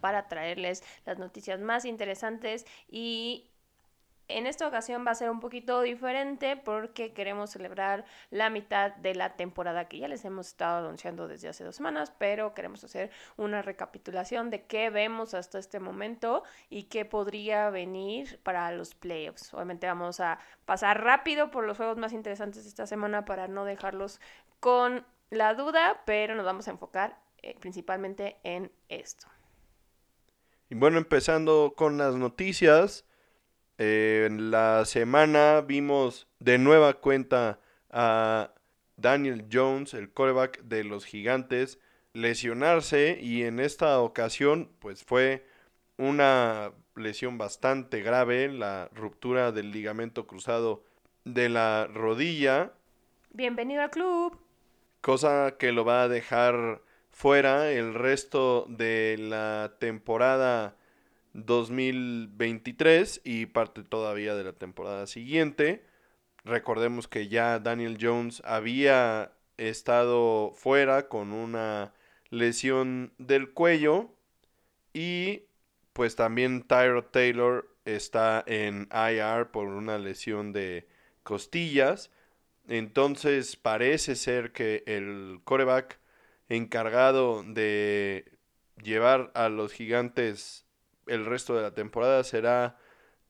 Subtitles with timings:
[0.00, 3.50] para traerles las noticias más interesantes y
[4.28, 9.14] en esta ocasión va a ser un poquito diferente porque queremos celebrar la mitad de
[9.14, 13.10] la temporada que ya les hemos estado anunciando desde hace dos semanas, pero queremos hacer
[13.36, 19.52] una recapitulación de qué vemos hasta este momento y qué podría venir para los playoffs.
[19.52, 23.64] Obviamente vamos a pasar rápido por los juegos más interesantes de esta semana para no
[23.64, 24.20] dejarlos
[24.58, 29.33] con la duda, pero nos vamos a enfocar eh, principalmente en esto.
[30.74, 33.04] Y bueno, empezando con las noticias.
[33.78, 37.60] en la semana vimos de nueva cuenta
[37.90, 38.52] a
[38.96, 41.78] Daniel Jones, el coreback de los gigantes,
[42.12, 45.46] lesionarse y en esta ocasión pues fue
[45.96, 50.82] una lesión bastante grave, la ruptura del ligamento cruzado
[51.24, 52.72] de la rodilla.
[53.30, 54.44] Bienvenido al club
[55.04, 56.80] cosa que lo va a dejar
[57.14, 60.76] fuera el resto de la temporada
[61.32, 65.86] 2023 y parte todavía de la temporada siguiente.
[66.44, 71.94] Recordemos que ya Daniel Jones había estado fuera con una
[72.30, 74.10] lesión del cuello
[74.92, 75.44] y
[75.92, 80.88] pues también Tyro Taylor está en IR por una lesión de
[81.22, 82.10] costillas.
[82.66, 86.00] Entonces parece ser que el coreback
[86.48, 88.38] encargado de
[88.82, 90.64] llevar a los gigantes
[91.06, 92.76] el resto de la temporada será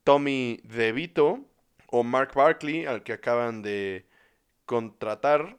[0.04, 1.40] Tommy DeVito
[1.88, 4.06] o Mark Barkley, al que acaban de
[4.66, 5.58] contratar,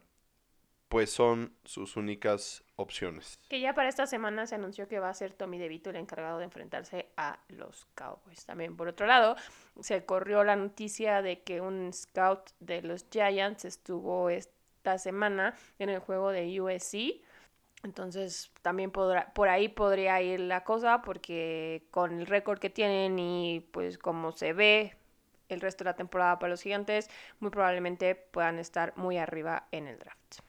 [0.88, 3.38] pues son sus únicas opciones.
[3.48, 6.38] Que ya para esta semana se anunció que va a ser Tommy DeVito el encargado
[6.38, 8.44] de enfrentarse a los Cowboys.
[8.44, 9.36] También por otro lado,
[9.80, 15.88] se corrió la noticia de que un scout de los Giants estuvo esta semana en
[15.88, 17.22] el juego de USC.
[17.86, 23.16] Entonces también podrá, por ahí podría ir la cosa porque con el récord que tienen
[23.20, 24.96] y pues como se ve
[25.48, 27.08] el resto de la temporada para los gigantes,
[27.38, 30.40] muy probablemente puedan estar muy arriba en el draft.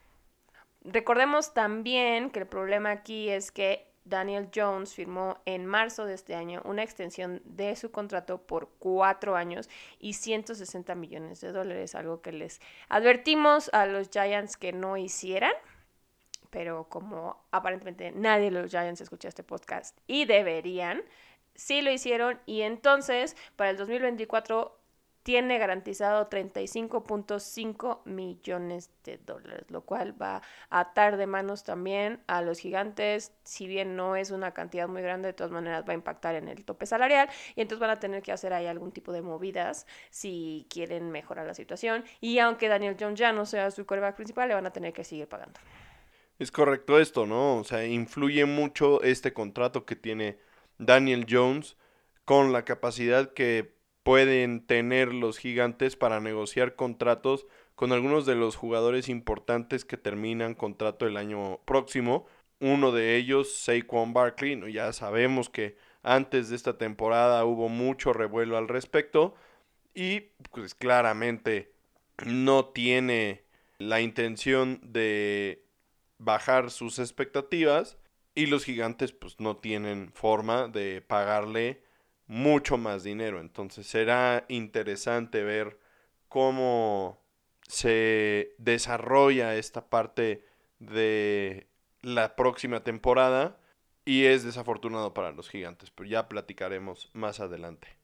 [0.81, 6.33] Recordemos también que el problema aquí es que Daniel Jones firmó en marzo de este
[6.33, 9.69] año una extensión de su contrato por cuatro años
[9.99, 15.53] y 160 millones de dólares, algo que les advertimos a los Giants que no hicieran,
[16.57, 21.03] pero como aparentemente nadie de los Giants escucha este podcast y deberían,
[21.53, 24.75] sí lo hicieron y entonces para el 2024
[25.21, 30.41] tiene garantizado 35.5 millones de dólares, lo cual va
[30.71, 35.03] a atar de manos también a los gigantes, si bien no es una cantidad muy
[35.03, 37.99] grande, de todas maneras va a impactar en el tope salarial y entonces van a
[37.99, 42.67] tener que hacer ahí algún tipo de movidas si quieren mejorar la situación y aunque
[42.67, 45.59] Daniel Jones ya no sea su coreback principal, le van a tener que seguir pagando.
[46.39, 47.57] Es correcto esto, ¿no?
[47.57, 50.37] O sea, influye mucho este contrato que tiene
[50.77, 51.77] Daniel Jones
[52.25, 58.55] con la capacidad que pueden tener los gigantes para negociar contratos con algunos de los
[58.55, 62.27] jugadores importantes que terminan contrato el año próximo.
[62.59, 68.57] Uno de ellos, Saquon Barkley, ya sabemos que antes de esta temporada hubo mucho revuelo
[68.57, 69.35] al respecto
[69.93, 70.21] y
[70.51, 71.73] pues claramente
[72.25, 73.43] no tiene
[73.77, 75.66] la intención de
[76.17, 77.97] bajar sus expectativas
[78.35, 81.81] y los gigantes pues no tienen forma de pagarle
[82.27, 83.39] mucho más dinero.
[83.39, 85.79] Entonces será interesante ver
[86.29, 87.19] cómo
[87.67, 90.45] se desarrolla esta parte
[90.79, 91.67] de
[92.01, 93.57] la próxima temporada
[94.05, 97.97] y es desafortunado para los gigantes, pero ya platicaremos más adelante.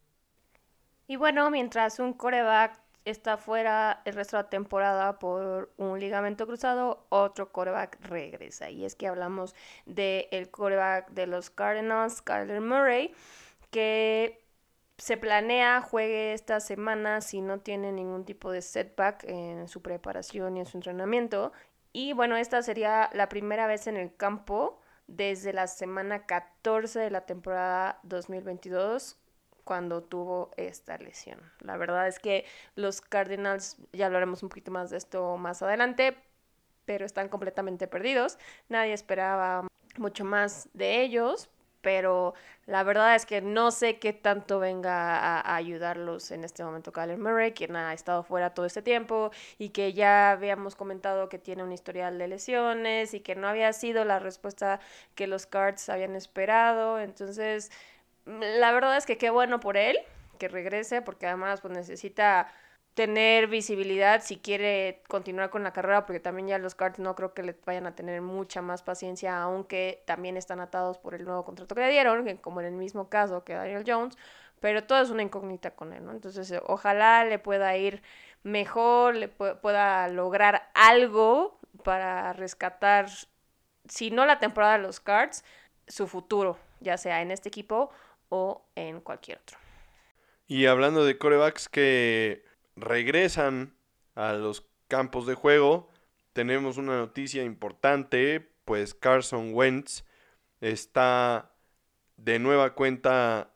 [1.08, 6.48] Y bueno, mientras un coreback está fuera el resto de la temporada por un ligamento
[6.48, 8.70] cruzado, otro coreback regresa.
[8.70, 9.56] Y es que hablamos
[9.86, 13.14] del el coreback de los Cardinals, Kyler Murray,
[13.72, 14.44] que
[14.98, 20.58] se planea juegue esta semana si no tiene ningún tipo de setback en su preparación
[20.58, 21.52] y en su entrenamiento.
[21.92, 27.12] Y bueno, esta sería la primera vez en el campo desde la semana 14 de
[27.12, 29.18] la temporada 2022
[29.64, 31.40] cuando tuvo esta lesión.
[31.60, 32.46] La verdad es que
[32.76, 36.18] los Cardinals, ya hablaremos un poquito más de esto más adelante,
[36.86, 38.38] pero están completamente perdidos.
[38.70, 39.68] Nadie esperaba
[39.98, 41.50] mucho más de ellos,
[41.84, 42.34] pero
[42.66, 47.18] la verdad es que no sé qué tanto venga a, ayudarlos en este momento Kyler
[47.18, 51.62] Murray, quien ha estado fuera todo este tiempo y que ya habíamos comentado que tiene
[51.62, 54.80] un historial de lesiones y que no había sido la respuesta
[55.14, 57.00] que los Cards habían esperado.
[57.00, 57.70] Entonces,
[58.26, 59.98] la verdad es que qué bueno por él
[60.38, 62.48] que regrese, porque además pues necesita
[62.94, 67.34] tener visibilidad si quiere continuar con la carrera, porque también ya los Cards no creo
[67.34, 71.44] que le vayan a tener mucha más paciencia, aunque también están atados por el nuevo
[71.44, 74.18] contrato que le dieron, como en el mismo caso que Daniel Jones,
[74.60, 76.12] pero todo es una incógnita con él, ¿no?
[76.12, 78.02] Entonces, eh, ojalá le pueda ir
[78.44, 83.08] mejor, le pueda lograr algo para rescatar,
[83.90, 85.44] si no la temporada de los Cards,
[85.88, 87.90] su futuro, ya sea en este equipo
[88.30, 89.58] o en cualquier otro.
[90.48, 92.44] Y hablando de corebacks que
[92.76, 93.74] regresan
[94.16, 95.90] a los campos de juego,
[96.34, 100.04] tenemos una noticia importante, pues Carson Wentz
[100.62, 101.52] está
[102.18, 103.54] de nueva cuenta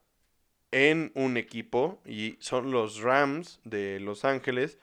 [0.72, 4.78] en un equipo y son los Rams de Los Ángeles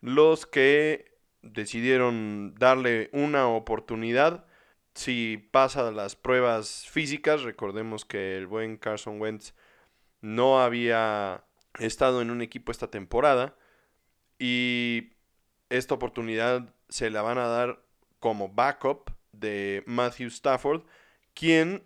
[0.00, 4.46] los que decidieron darle una oportunidad
[4.96, 7.42] si pasa las pruebas físicas.
[7.42, 9.54] Recordemos que el buen Carson Wentz
[10.20, 11.44] no había
[11.78, 13.56] estado en un equipo esta temporada
[14.38, 15.12] y
[15.68, 17.82] esta oportunidad se la van a dar
[18.20, 20.82] como backup de Matthew Stafford,
[21.34, 21.84] quien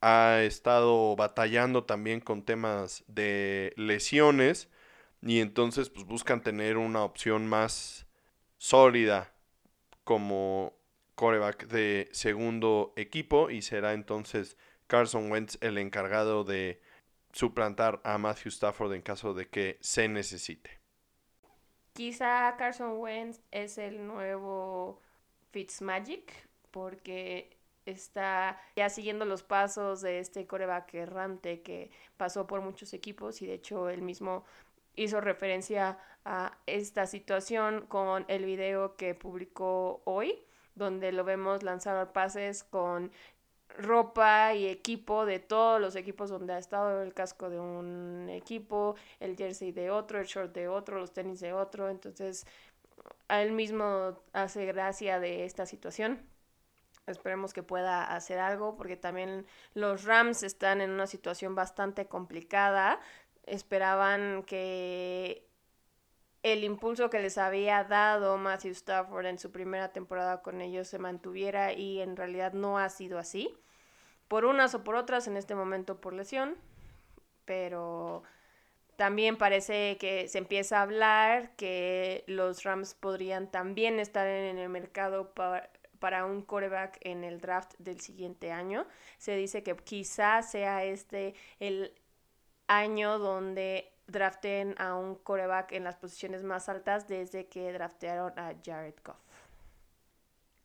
[0.00, 4.68] ha estado batallando también con temas de lesiones
[5.20, 8.06] y entonces pues buscan tener una opción más
[8.58, 9.32] sólida
[10.04, 10.81] como
[11.22, 14.56] coreback de segundo equipo y será entonces
[14.88, 16.82] Carson Wentz el encargado de
[17.30, 20.80] suplantar a Matthew Stafford en caso de que se necesite.
[21.92, 25.00] Quizá Carson Wentz es el nuevo
[25.52, 26.32] Fitzmagic
[26.72, 33.42] porque está ya siguiendo los pasos de este coreback errante que pasó por muchos equipos
[33.42, 34.44] y de hecho él mismo
[34.96, 42.12] hizo referencia a esta situación con el video que publicó hoy, donde lo vemos lanzar
[42.12, 43.10] pases con
[43.78, 48.96] ropa y equipo de todos los equipos donde ha estado el casco de un equipo,
[49.20, 52.46] el jersey de otro, el short de otro, los tenis de otro, entonces
[53.28, 56.20] a él mismo hace gracia de esta situación.
[57.06, 63.00] Esperemos que pueda hacer algo porque también los Rams están en una situación bastante complicada.
[63.44, 65.48] Esperaban que
[66.42, 70.98] el impulso que les había dado Matthew Stafford en su primera temporada con ellos se
[70.98, 73.54] mantuviera y en realidad no ha sido así.
[74.28, 76.56] Por unas o por otras, en este momento por lesión,
[77.44, 78.22] pero
[78.96, 84.68] también parece que se empieza a hablar que los Rams podrían también estar en el
[84.68, 88.86] mercado para, para un quarterback en el draft del siguiente año.
[89.18, 91.94] Se dice que quizás sea este el
[92.66, 98.54] año donde draften a un coreback en las posiciones más altas desde que draftearon a
[98.64, 99.16] Jared Goff.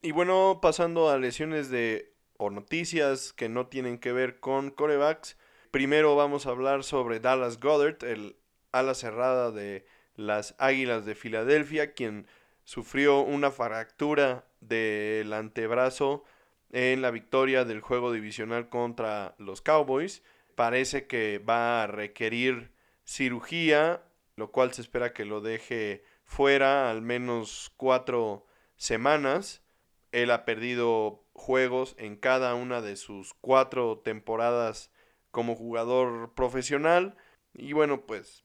[0.02, 5.38] Y bueno, pasando a lesiones de o noticias que no tienen que ver con corebacks.
[5.72, 8.38] Primero vamos a hablar sobre Dallas Goddard, el
[8.72, 9.86] ala cerrada de
[10.16, 12.28] las Águilas de Filadelfia, quien
[12.64, 16.24] sufrió una fractura del antebrazo
[16.72, 20.24] en la victoria del juego divisional contra los Cowboys.
[20.56, 22.72] Parece que va a requerir
[23.08, 24.04] cirugía,
[24.36, 28.46] lo cual se espera que lo deje fuera al menos cuatro
[28.76, 29.64] semanas.
[30.12, 34.92] Él ha perdido juegos en cada una de sus cuatro temporadas
[35.32, 37.16] como jugador profesional.
[37.54, 38.44] Y bueno, pues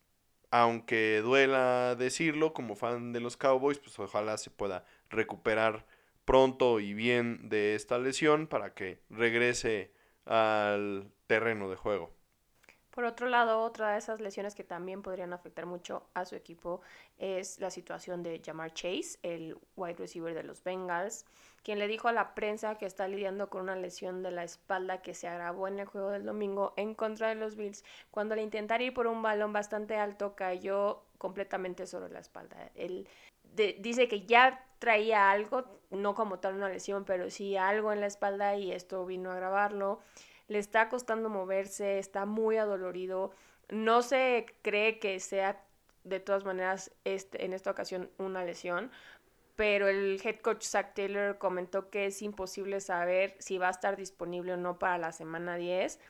[0.51, 5.87] aunque duela decirlo, como fan de los Cowboys, pues ojalá se pueda recuperar
[6.25, 9.93] pronto y bien de esta lesión para que regrese
[10.25, 12.22] al terreno de juego.
[12.93, 16.83] Por otro lado, otra de esas lesiones que también podrían afectar mucho a su equipo
[17.17, 21.25] es la situación de Jamar Chase, el wide receiver de los Bengals,
[21.63, 25.01] quien le dijo a la prensa que está lidiando con una lesión de la espalda
[25.01, 28.41] que se agravó en el juego del domingo en contra de los Bills cuando al
[28.41, 32.71] intentar ir por un balón bastante alto cayó completamente sobre la espalda.
[32.75, 33.09] Él
[33.79, 38.07] dice que ya traía algo, no como tal una lesión, pero sí algo en la
[38.07, 40.01] espalda y esto vino a agravarlo
[40.49, 43.33] le está costando moverse, está muy adolorido,
[43.69, 45.65] no se cree que sea
[46.05, 48.91] de todas maneras este, en esta ocasión una lesión,
[49.57, 53.97] pero el head coach Zach Taylor comentó que es imposible saber si va a estar
[53.97, 56.01] disponible o no para la semana 10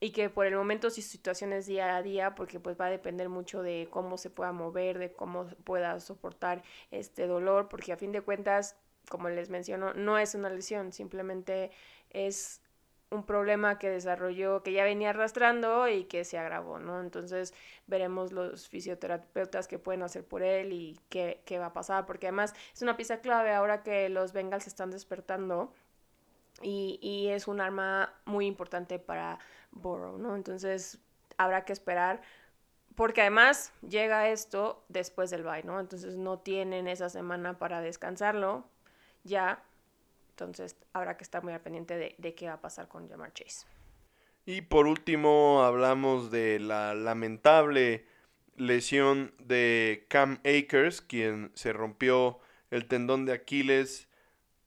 [0.00, 2.90] y que por el momento su situación es día a día porque pues va a
[2.90, 7.98] depender mucho de cómo se pueda mover, de cómo pueda soportar este dolor, porque a
[7.98, 8.76] fin de cuentas,
[9.10, 11.70] como les menciono, no es una lesión, simplemente
[12.08, 12.62] es
[13.10, 17.00] un problema que desarrolló, que ya venía arrastrando y que se agravó, ¿no?
[17.00, 17.54] Entonces
[17.86, 22.28] veremos los fisioterapeutas que pueden hacer por él y qué, qué va a pasar, porque
[22.28, 25.72] además es una pieza clave ahora que los Bengals están despertando
[26.62, 29.38] y, y es un arma muy importante para
[29.72, 30.36] Burrow, ¿no?
[30.36, 30.98] Entonces
[31.38, 32.20] habrá que esperar
[32.94, 35.80] Porque además llega esto después del bye, ¿no?
[35.80, 38.68] Entonces no tienen esa semana para descansarlo
[39.24, 39.62] ya.
[40.44, 43.32] Entonces habrá que estar muy al pendiente de, de qué va a pasar con Jamar
[43.32, 43.66] Chase.
[44.46, 48.06] Y por último hablamos de la lamentable
[48.56, 52.38] lesión de Cam Akers, quien se rompió
[52.70, 54.08] el tendón de Aquiles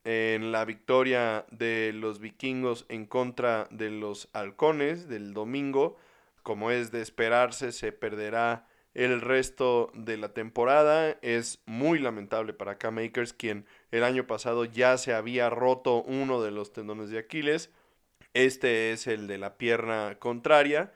[0.04, 5.98] en la victoria de los vikingos en contra de los halcones del domingo.
[6.44, 11.18] Como es de esperarse, se perderá el resto de la temporada.
[11.22, 16.42] Es muy lamentable para Cam Akers, quien el año pasado ya se había roto uno
[16.42, 17.70] de los tendones de Aquiles.
[18.34, 20.92] Este es el de la pierna contraria.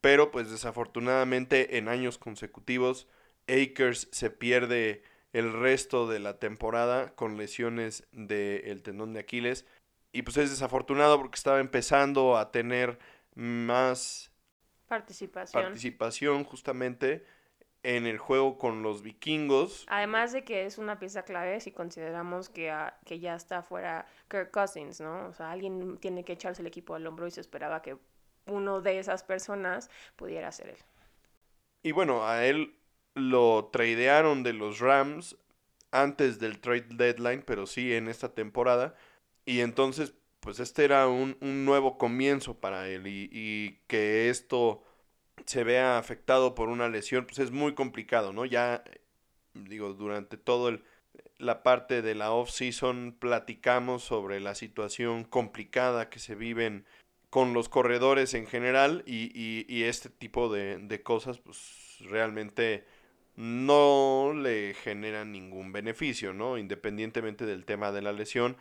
[0.00, 3.08] Pero pues desafortunadamente en años consecutivos
[3.48, 9.66] Akers se pierde el resto de la temporada con lesiones del tendón de Aquiles.
[10.12, 13.00] Y pues es desafortunado porque estaba empezando a tener
[13.34, 14.30] más
[14.86, 17.26] participación, participación justamente
[17.86, 19.86] en el juego con los vikingos.
[19.88, 22.74] Además de que es una pieza clave si consideramos que,
[23.04, 25.28] que ya está fuera Kirk Cousins, ¿no?
[25.28, 27.96] O sea, alguien tiene que echarse el equipo al hombro y se esperaba que
[28.46, 30.78] uno de esas personas pudiera ser él.
[31.84, 32.74] Y bueno, a él
[33.14, 35.36] lo tradearon de los Rams
[35.92, 38.96] antes del trade deadline, pero sí en esta temporada.
[39.44, 43.06] Y entonces, pues este era un, nuevo comienzo para él.
[43.06, 44.82] Y, que esto
[45.44, 48.44] se vea afectado por una lesión, pues es muy complicado, ¿no?
[48.44, 48.82] Ya,
[49.54, 50.82] digo, durante todo el,
[51.38, 56.84] la parte de la off-season platicamos sobre la situación complicada que se vive
[57.30, 62.86] con los corredores en general y, y, este tipo de, de, cosas, pues realmente
[63.34, 66.56] no le generan ningún beneficio, ¿no?
[66.56, 68.56] Independientemente del tema de la lesión,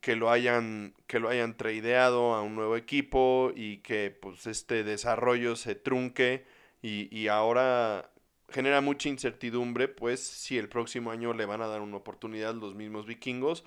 [0.00, 4.84] que lo hayan, que lo hayan tradeado a un nuevo equipo y que pues este
[4.84, 6.46] desarrollo se trunque
[6.82, 8.10] y, y ahora
[8.48, 12.74] genera mucha incertidumbre, pues si el próximo año le van a dar una oportunidad los
[12.74, 13.64] mismos vikingos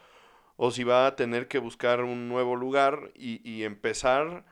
[0.58, 4.46] o si va a tener que buscar un nuevo lugar y, y empezar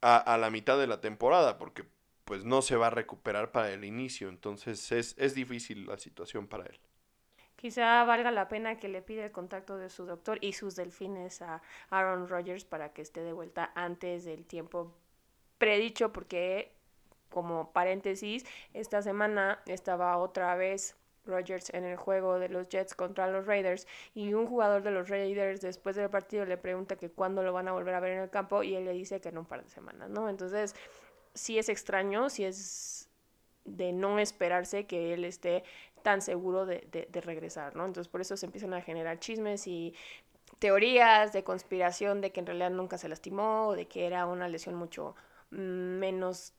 [0.00, 1.84] a, a, la mitad de la temporada, porque
[2.24, 6.46] pues no se va a recuperar para el inicio, entonces es, es difícil la situación
[6.46, 6.80] para él.
[7.60, 11.42] Quizá valga la pena que le pida el contacto de su doctor y sus delfines
[11.42, 14.94] a Aaron Rodgers para que esté de vuelta antes del tiempo
[15.58, 16.72] predicho, porque
[17.28, 23.26] como paréntesis, esta semana estaba otra vez Rodgers en el juego de los Jets contra
[23.26, 27.42] los Raiders y un jugador de los Raiders después del partido le pregunta que cuándo
[27.42, 29.36] lo van a volver a ver en el campo y él le dice que en
[29.36, 30.30] un par de semanas, ¿no?
[30.30, 30.74] Entonces,
[31.34, 33.10] sí es extraño, sí es
[33.64, 35.64] de no esperarse que él esté
[36.02, 37.84] tan seguro de, de, regresar, ¿no?
[37.84, 39.94] Entonces por eso se empiezan a generar chismes y
[40.58, 44.74] teorías de conspiración de que en realidad nunca se lastimó, de que era una lesión
[44.74, 45.14] mucho
[45.50, 46.54] menos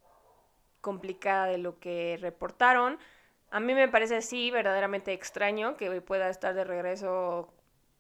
[0.82, 2.98] complicada de lo que reportaron.
[3.52, 7.54] A mí me parece así verdaderamente extraño que pueda estar de regreso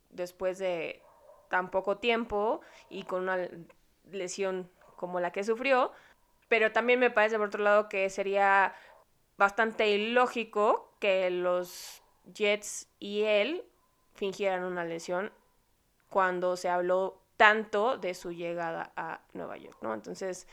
[0.09, 1.01] después de
[1.49, 3.47] tan poco tiempo y con una
[4.09, 5.91] lesión como la que sufrió,
[6.47, 8.73] pero también me parece por otro lado que sería
[9.37, 12.01] bastante ilógico que los
[12.33, 13.65] Jets y él
[14.13, 15.33] fingieran una lesión
[16.09, 19.95] cuando se habló tanto de su llegada a Nueva York, ¿no?
[19.95, 20.47] Entonces,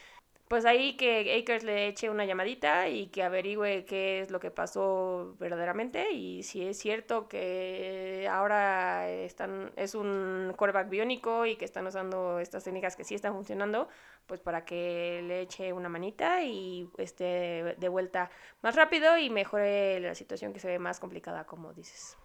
[0.49, 4.51] pues ahí que Akers le eche una llamadita y que averigüe qué es lo que
[4.51, 11.65] pasó verdaderamente y si es cierto que ahora están es un quarterback biónico y que
[11.65, 13.89] están usando estas técnicas que sí están funcionando,
[14.27, 18.31] pues para que le eche una manita y esté de vuelta
[18.63, 22.17] más rápido y mejore la situación que se ve más complicada, como dices.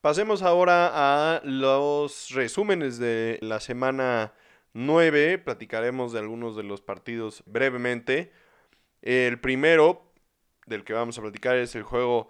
[0.00, 4.32] Pasemos ahora a los resúmenes de la semana
[4.72, 8.32] 9 platicaremos de algunos de los partidos brevemente.
[9.02, 10.12] El primero
[10.66, 12.28] del que vamos a platicar es el juego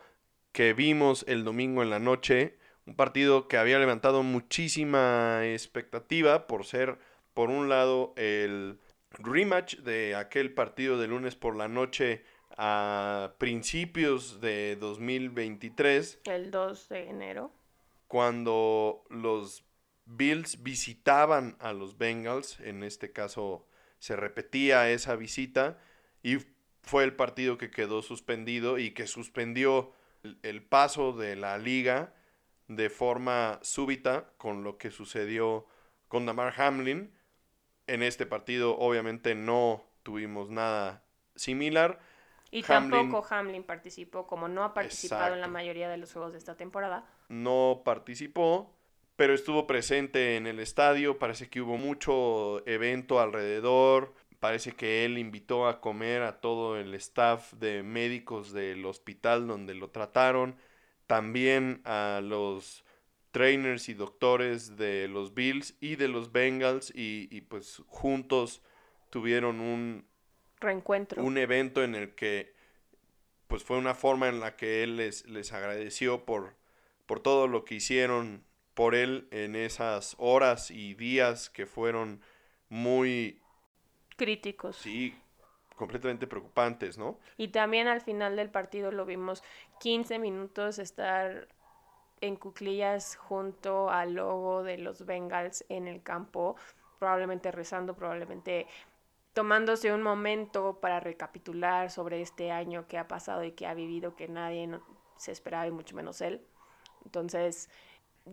[0.52, 2.58] que vimos el domingo en la noche.
[2.86, 6.98] Un partido que había levantado muchísima expectativa por ser,
[7.34, 8.78] por un lado, el
[9.10, 12.24] rematch de aquel partido de lunes por la noche
[12.56, 16.20] a principios de 2023.
[16.24, 17.52] El 2 de enero.
[18.08, 19.64] Cuando los
[20.10, 23.66] Bills visitaban a los Bengals, en este caso
[24.00, 25.78] se repetía esa visita
[26.22, 26.38] y
[26.82, 29.92] fue el partido que quedó suspendido y que suspendió
[30.42, 32.12] el paso de la liga
[32.66, 35.66] de forma súbita con lo que sucedió
[36.08, 37.14] con Damar Hamlin.
[37.86, 41.04] En este partido obviamente no tuvimos nada
[41.36, 42.00] similar.
[42.50, 46.38] Y tampoco Hamlin participó, como no ha participado en la mayoría de los juegos de
[46.38, 47.06] esta temporada.
[47.28, 48.74] No participó
[49.20, 55.18] pero estuvo presente en el estadio, parece que hubo mucho evento alrededor, parece que él
[55.18, 60.56] invitó a comer a todo el staff de médicos del hospital donde lo trataron,
[61.06, 62.82] también a los
[63.30, 68.62] trainers y doctores de los Bills y de los Bengals y, y pues juntos
[69.10, 70.06] tuvieron un
[70.60, 71.22] reencuentro.
[71.22, 72.54] Un evento en el que
[73.48, 76.56] pues fue una forma en la que él les, les agradeció por,
[77.04, 78.48] por todo lo que hicieron
[78.80, 82.22] por él en esas horas y días que fueron
[82.70, 83.42] muy
[84.16, 84.76] críticos.
[84.76, 85.14] Sí,
[85.76, 87.18] completamente preocupantes, ¿no?
[87.36, 89.44] Y también al final del partido lo vimos
[89.80, 91.46] 15 minutos estar
[92.22, 96.56] en cuclillas junto al logo de los Bengals en el campo,
[96.98, 98.66] probablemente rezando, probablemente
[99.34, 104.16] tomándose un momento para recapitular sobre este año que ha pasado y que ha vivido
[104.16, 104.70] que nadie
[105.18, 106.40] se esperaba y mucho menos él.
[107.04, 107.68] Entonces,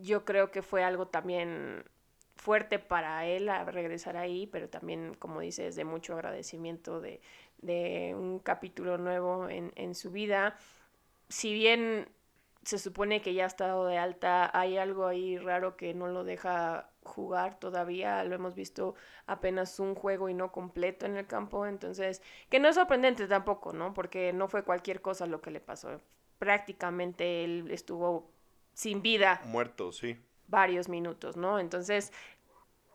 [0.01, 1.83] yo creo que fue algo también
[2.35, 7.21] fuerte para él a regresar ahí, pero también, como dices, de mucho agradecimiento de,
[7.59, 10.55] de un capítulo nuevo en, en su vida.
[11.29, 12.09] Si bien
[12.63, 16.23] se supone que ya ha estado de alta, hay algo ahí raro que no lo
[16.23, 21.65] deja jugar todavía, lo hemos visto apenas un juego y no completo en el campo,
[21.65, 23.93] entonces, que no es sorprendente tampoco, ¿no?
[23.93, 26.01] Porque no fue cualquier cosa lo que le pasó,
[26.39, 28.29] prácticamente él estuvo
[28.77, 29.41] sin vida.
[29.45, 30.17] Muerto, sí.
[30.47, 31.57] Varios minutos, ¿no?
[31.57, 32.13] Entonces,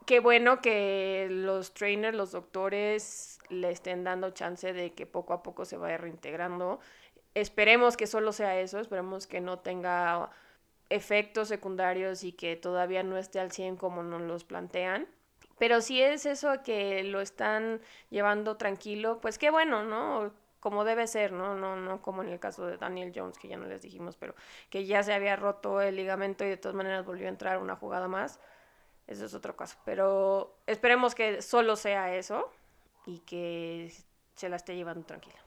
[0.07, 5.43] qué bueno que los trainers, los doctores le estén dando chance de que poco a
[5.43, 6.79] poco se vaya reintegrando
[7.35, 10.31] Esperemos que solo sea eso, esperemos que no tenga
[10.91, 15.09] efectos secundarios y que todavía no esté al 100 como nos los plantean.
[15.59, 20.35] Pero si es eso que lo están llevando tranquilo, pues qué bueno, ¿no?
[20.63, 21.57] Como debe ser, ¿no?
[21.57, 24.37] No, no como en el caso de Daniel Jones, que ya no les dijimos, pero
[24.71, 27.75] que ya se había roto el ligamento y de todas maneras volvió a entrar una
[27.75, 28.39] jugada más.
[29.09, 29.77] Eso es otro caso.
[29.85, 32.49] Pero esperemos que solo sea eso
[33.07, 33.93] y que
[34.37, 35.43] se la esté llevando tranquila.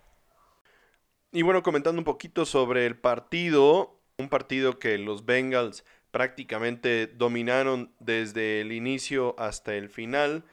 [1.32, 7.94] Y bueno, comentando un poquito sobre el partido, un partido que los Bengals prácticamente dominaron
[8.00, 10.44] desde el inicio hasta el final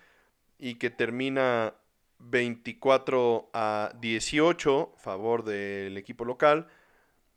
[0.57, 1.75] y que termina
[2.23, 6.69] 24 a 18 a favor del equipo local.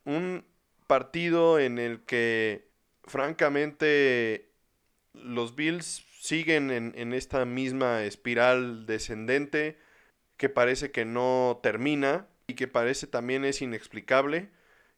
[0.05, 0.45] Un
[0.87, 2.69] partido en el que
[3.03, 4.51] francamente
[5.13, 9.77] los Bills siguen en, en, esta misma espiral descendente
[10.37, 14.49] que parece que no termina y que parece también es inexplicable.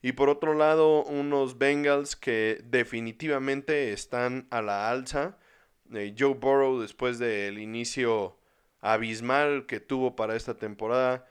[0.02, 5.38] Y por otro lado, unos Bengals que definitivamente están a la alza.
[5.94, 8.38] Eh, Joe Burrow, después del inicio
[8.82, 11.28] abismal que tuvo para esta temporada,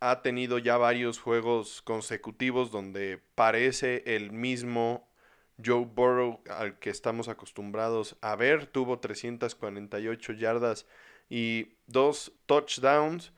[0.00, 5.08] ha tenido ya varios juegos consecutivos donde parece el mismo
[5.64, 8.66] Joe Burrow al que estamos acostumbrados a ver.
[8.66, 10.86] Tuvo 348 yardas
[11.28, 13.32] y dos touchdowns.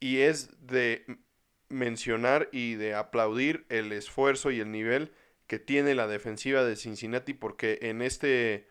[0.00, 1.06] Y es de
[1.68, 5.12] mencionar y de aplaudir el esfuerzo y el nivel
[5.46, 8.68] que tiene la defensiva de Cincinnati porque en este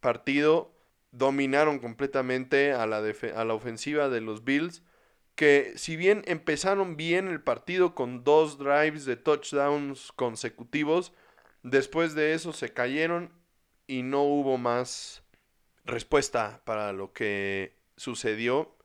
[0.00, 0.72] partido
[1.12, 4.82] dominaron completamente a la, a la ofensiva de los Bills
[5.34, 11.14] que si bien empezaron bien el partido con dos drives de touchdowns consecutivos,
[11.62, 13.32] después de eso se cayeron
[13.86, 15.22] y no hubo más
[15.86, 18.76] respuesta para lo que sucedió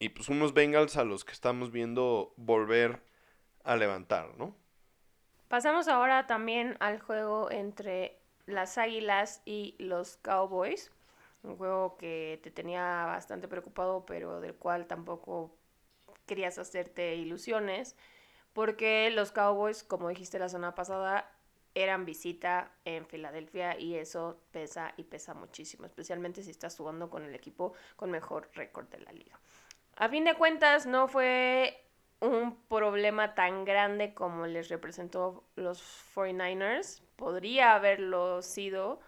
[0.00, 3.00] y pues unos Bengals a los que estamos viendo volver
[3.62, 4.56] a levantar, ¿no?
[5.48, 10.90] Pasamos ahora también al juego entre las Águilas y los Cowboys.
[11.44, 15.56] Un juego que te tenía bastante preocupado, pero del cual tampoco
[16.26, 17.96] querías hacerte ilusiones.
[18.52, 21.30] Porque los Cowboys, como dijiste la semana pasada,
[21.74, 27.24] eran visita en Filadelfia y eso pesa y pesa muchísimo, especialmente si estás jugando con
[27.24, 29.38] el equipo con mejor récord de la liga.
[29.96, 31.80] A fin de cuentas, no fue
[32.20, 35.82] un problema tan grande como les representó los
[36.14, 37.02] 49ers.
[37.16, 39.00] Podría haberlo sido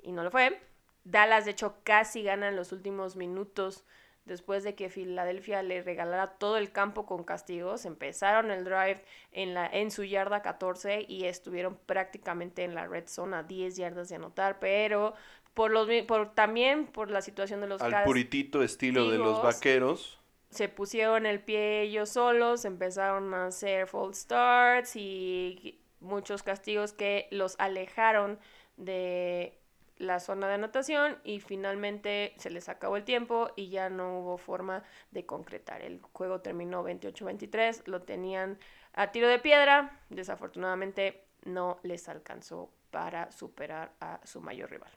[0.00, 0.60] y no lo fue.
[1.04, 3.84] Dallas, de hecho, casi gana en los últimos minutos
[4.24, 7.84] después de que Filadelfia le regalara todo el campo con castigos.
[7.84, 13.08] Empezaron el drive en, la, en su yarda 14 y estuvieron prácticamente en la red
[13.08, 15.14] zone a 10 yardas de anotar, pero
[15.54, 20.18] por los por también por la situación de los al puritito estilo de los vaqueros
[20.52, 27.26] se pusieron el pie ellos solos, empezaron a hacer false starts y muchos castigos que
[27.30, 28.38] los alejaron
[28.76, 29.58] de
[30.02, 34.36] la zona de anotación y finalmente se les acabó el tiempo y ya no hubo
[34.36, 35.80] forma de concretar.
[35.80, 38.58] El juego terminó 28-23, lo tenían
[38.94, 44.90] a tiro de piedra, desafortunadamente no les alcanzó para superar a su mayor rival.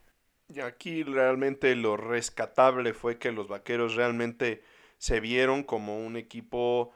[0.53, 4.63] Y aquí realmente lo rescatable fue que los vaqueros realmente
[4.97, 6.91] se vieron como un equipo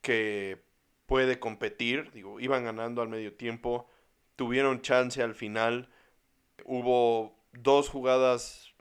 [0.00, 0.62] que
[1.04, 3.88] puede competir, digo, iban ganando al medio tiempo,
[4.36, 5.90] tuvieron chance al final,
[6.64, 8.74] hubo dos jugadas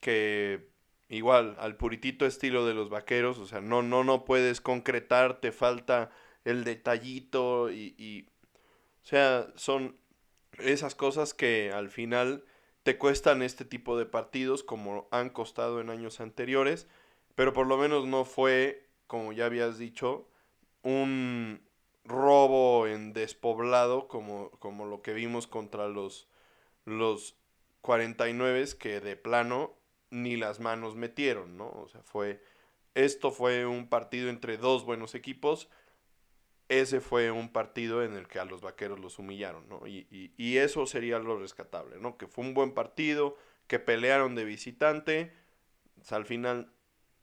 [0.00, 0.68] que
[1.08, 5.52] igual al puritito estilo de los vaqueros, o sea, no, no, no puedes concretar, te
[5.52, 6.10] falta
[6.44, 8.28] el detallito y, y
[9.02, 9.96] o sea, son
[10.58, 12.44] esas cosas que al final
[12.82, 16.86] te cuestan este tipo de partidos como han costado en años anteriores,
[17.34, 20.28] pero por lo menos no fue, como ya habías dicho,
[20.82, 21.62] un
[22.04, 26.28] robo en despoblado como, como lo que vimos contra los,
[26.84, 27.36] los
[27.80, 29.76] 49 que de plano
[30.10, 31.68] ni las manos metieron, ¿no?
[31.68, 32.42] O sea, fue,
[32.94, 35.68] esto fue un partido entre dos buenos equipos,
[36.68, 39.86] ese fue un partido en el que a los vaqueros los humillaron, ¿no?
[39.86, 42.16] Y, y, eso sería lo rescatable, ¿no?
[42.16, 45.32] Que fue un buen partido, que pelearon de visitante,
[46.10, 46.72] al final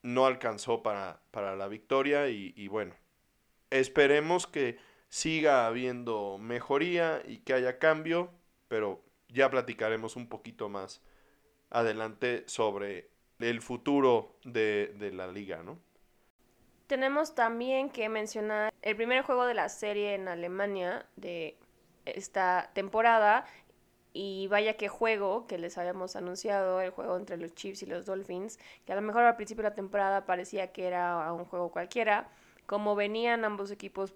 [0.03, 2.95] no alcanzó para, para la victoria y, y, bueno,
[3.69, 4.77] esperemos que
[5.09, 8.31] siga habiendo mejoría y que haya cambio,
[8.67, 11.01] pero ya platicaremos un poquito más
[11.69, 15.79] adelante sobre el futuro de, de la liga, ¿no?
[16.87, 21.57] Tenemos también que mencionar el primer juego de la serie en Alemania de
[22.05, 23.45] esta temporada.
[24.13, 28.05] Y vaya que juego que les habíamos anunciado, el juego entre los Chiefs y los
[28.05, 31.71] Dolphins, que a lo mejor al principio de la temporada parecía que era un juego
[31.71, 32.27] cualquiera.
[32.65, 34.13] Como venían ambos equipos,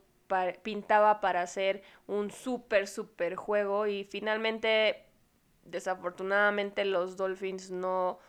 [0.64, 3.88] pintaba para ser un súper, súper juego.
[3.88, 5.05] Y finalmente,
[5.66, 8.20] desafortunadamente, los Dolphins no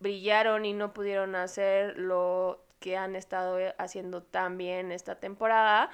[0.00, 5.90] brillaron y no pudieron hacer lo que han estado haciendo tan bien esta temporada.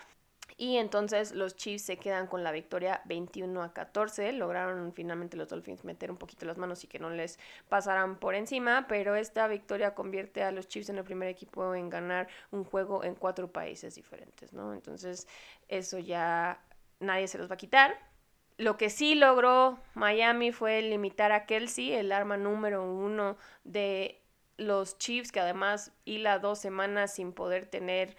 [0.57, 4.33] Y entonces los Chiefs se quedan con la victoria 21 a 14.
[4.33, 8.35] Lograron finalmente los Dolphins meter un poquito las manos y que no les pasaran por
[8.35, 8.87] encima.
[8.89, 13.05] Pero esta victoria convierte a los Chiefs en el primer equipo en ganar un juego
[13.05, 14.75] en cuatro países diferentes, ¿no?
[14.75, 15.27] Entonces
[15.69, 16.61] eso ya
[16.99, 18.10] nadie se los va a quitar.
[18.61, 24.21] Lo que sí logró Miami fue limitar a Kelsey, el arma número uno de
[24.59, 28.19] los Chiefs, que además hila dos semanas sin poder tener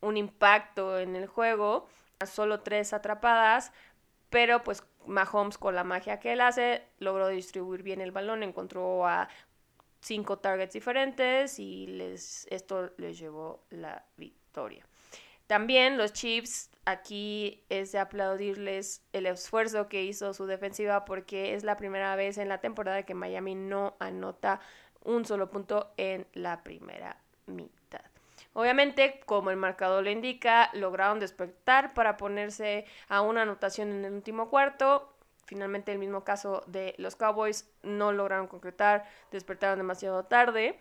[0.00, 1.86] un impacto en el juego,
[2.26, 3.70] solo tres atrapadas,
[4.28, 9.06] pero pues Mahomes con la magia que él hace logró distribuir bien el balón, encontró
[9.06, 9.28] a
[10.00, 14.84] cinco targets diferentes y les, esto les llevó la victoria.
[15.50, 21.64] También los Chiefs, aquí es de aplaudirles el esfuerzo que hizo su defensiva porque es
[21.64, 24.60] la primera vez en la temporada que Miami no anota
[25.02, 28.00] un solo punto en la primera mitad.
[28.52, 34.12] Obviamente, como el marcador le indica, lograron despertar para ponerse a una anotación en el
[34.12, 35.12] último cuarto.
[35.46, 40.78] Finalmente, el mismo caso de los Cowboys, no lograron concretar, despertaron demasiado tarde.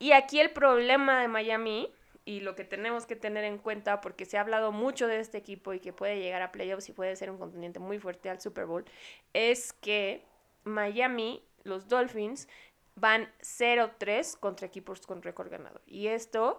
[0.00, 4.24] Y aquí el problema de Miami y lo que tenemos que tener en cuenta, porque
[4.24, 7.16] se ha hablado mucho de este equipo y que puede llegar a playoffs y puede
[7.16, 8.84] ser un contendiente muy fuerte al Super Bowl,
[9.32, 10.24] es que
[10.64, 12.48] Miami, los Dolphins,
[12.94, 15.82] van 0-3 contra equipos con récord ganador.
[15.86, 16.58] Y esto,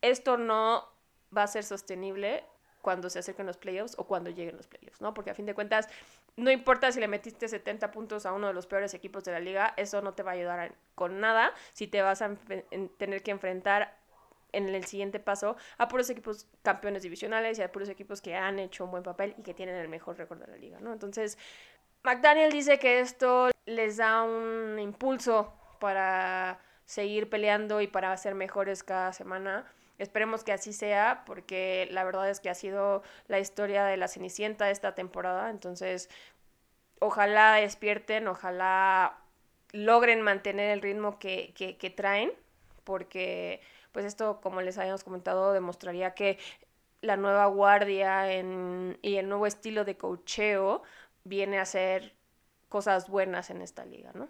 [0.00, 0.88] esto no
[1.34, 2.44] va a ser sostenible
[2.82, 5.14] cuando se acerquen los playoffs o cuando lleguen los playoffs, ¿no?
[5.14, 5.88] Porque a fin de cuentas,
[6.36, 9.40] no importa si le metiste 70 puntos a uno de los peores equipos de la
[9.40, 12.34] liga, eso no te va a ayudar con nada si te vas a
[12.98, 14.01] tener que enfrentar
[14.52, 18.58] en el siguiente paso a puros equipos campeones divisionales y a puros equipos que han
[18.58, 20.92] hecho un buen papel y que tienen el mejor récord de la liga, ¿no?
[20.92, 21.38] Entonces,
[22.02, 28.82] McDaniel dice que esto les da un impulso para seguir peleando y para ser mejores
[28.82, 29.66] cada semana.
[29.98, 34.08] Esperemos que así sea, porque la verdad es que ha sido la historia de la
[34.08, 35.48] Cenicienta esta temporada.
[35.50, 36.10] Entonces,
[36.98, 39.18] ojalá despierten, ojalá
[39.72, 42.32] logren mantener el ritmo que, que, traen,
[42.84, 43.60] porque
[43.92, 46.38] pues esto, como les habíamos comentado, demostraría que
[47.00, 50.82] la nueva guardia en, y el nuevo estilo de cocheo
[51.24, 52.14] viene a ser
[52.68, 54.28] cosas buenas en esta liga, ¿no?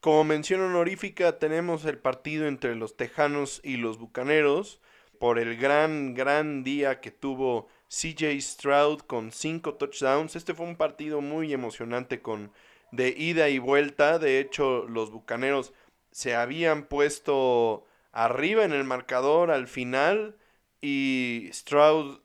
[0.00, 4.80] Como mención honorífica tenemos el partido entre los Tejanos y los Bucaneros
[5.18, 10.36] por el gran, gran día que tuvo CJ Stroud con cinco touchdowns.
[10.36, 12.52] Este fue un partido muy emocionante con
[12.92, 14.20] de ida y vuelta.
[14.20, 15.72] De hecho, los Bucaneros
[16.12, 20.36] se habían puesto arriba en el marcador al final
[20.80, 22.20] y Stroud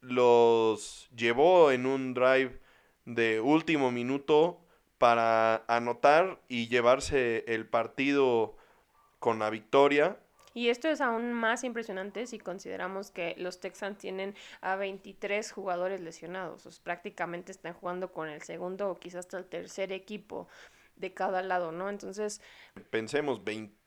[0.00, 2.60] los llevó en un drive
[3.04, 4.60] de último minuto
[4.98, 8.56] para anotar y llevarse el partido
[9.18, 10.18] con la victoria.
[10.54, 16.00] Y esto es aún más impresionante si consideramos que los Texans tienen a 23 jugadores
[16.00, 16.80] lesionados.
[16.80, 20.48] prácticamente están jugando con el segundo o quizás hasta el tercer equipo
[20.96, 21.90] de cada lado, ¿no?
[21.90, 22.40] Entonces...
[22.88, 23.44] Pensemos,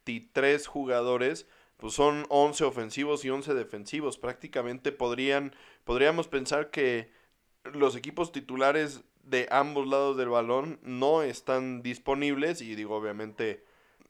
[0.10, 4.17] 23 jugadores pues son 11 ofensivos y 11 defensivos.
[4.17, 7.10] Prácticamente podrían, podríamos pensar que
[7.63, 13.63] los equipos titulares de ambos lados del balón no están disponibles y digo, obviamente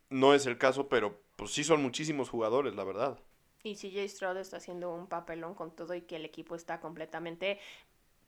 [0.10, 3.20] no es el caso, pero pues sí son muchísimos jugadores, la verdad.
[3.62, 7.60] Y CJ Stroud está haciendo un papelón con todo y que el equipo está completamente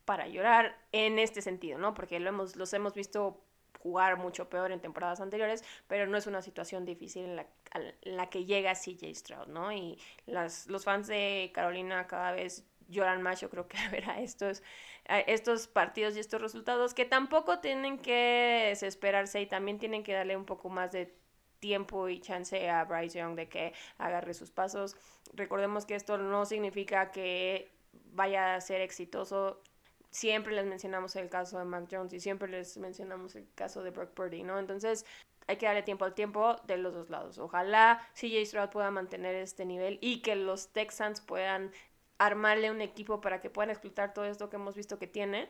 [0.06, 1.96] para llorar en este sentido, ¿no?
[1.96, 3.42] Porque lo hemos, los hemos visto
[3.82, 7.48] jugar mucho peor en temporadas anteriores, pero no es una situación difícil en la,
[8.02, 9.72] la que llega CJ Stroud, ¿no?
[9.72, 14.10] Y las, los fans de Carolina cada vez lloran más, yo creo que a ver
[14.10, 14.62] a estos,
[15.08, 20.14] a estos partidos y estos resultados que tampoco tienen que desesperarse y también tienen que
[20.14, 21.14] darle un poco más de
[21.60, 24.98] tiempo y chance a Bryce Young de que agarre sus pasos.
[25.34, 27.72] Recordemos que esto no significa que
[28.14, 29.62] vaya a ser exitoso
[30.12, 33.92] siempre les mencionamos el caso de Mac Jones y siempre les mencionamos el caso de
[33.92, 34.60] Brock Purdy, ¿no?
[34.60, 35.06] Entonces
[35.48, 37.38] hay que darle tiempo al tiempo de los dos lados.
[37.38, 41.72] Ojalá CJ Stroud pueda mantener este nivel y que los Texans puedan
[42.18, 45.50] armarle un equipo para que puedan explotar todo esto que hemos visto que tiene.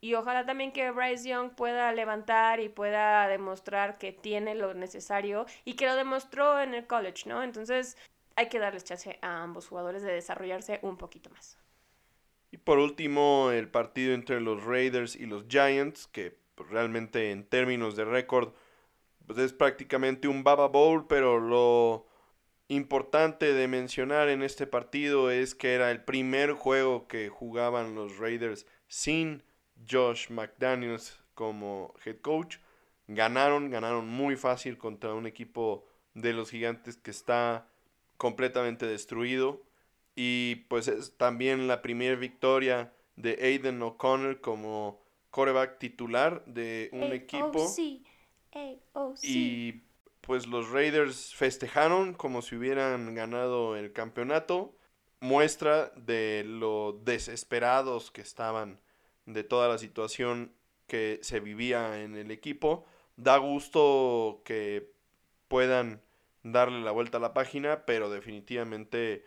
[0.00, 5.46] Y ojalá también que Bryce Young pueda levantar y pueda demostrar que tiene lo necesario
[5.64, 7.44] y que lo demostró en el college, ¿no?
[7.44, 7.96] Entonces
[8.34, 11.61] hay que darles chance a ambos jugadores de desarrollarse un poquito más.
[12.52, 17.44] Y por último, el partido entre los Raiders y los Giants, que pues, realmente en
[17.44, 18.52] términos de récord
[19.26, 22.06] pues es prácticamente un Baba Bowl, pero lo
[22.68, 28.18] importante de mencionar en este partido es que era el primer juego que jugaban los
[28.18, 29.42] Raiders sin
[29.88, 32.58] Josh McDaniels como head coach.
[33.08, 37.68] Ganaron, ganaron muy fácil contra un equipo de los gigantes que está
[38.16, 39.62] completamente destruido.
[40.14, 47.12] Y pues es también la primera victoria de Aiden O'Connor como coreback titular de un
[47.12, 47.66] equipo.
[49.22, 49.82] Y
[50.20, 54.76] pues los Raiders festejaron como si hubieran ganado el campeonato.
[55.20, 58.80] Muestra de lo desesperados que estaban
[59.26, 60.52] de toda la situación
[60.86, 62.84] que se vivía en el equipo.
[63.16, 64.92] Da gusto que
[65.48, 66.02] puedan
[66.42, 69.24] darle la vuelta a la página, pero definitivamente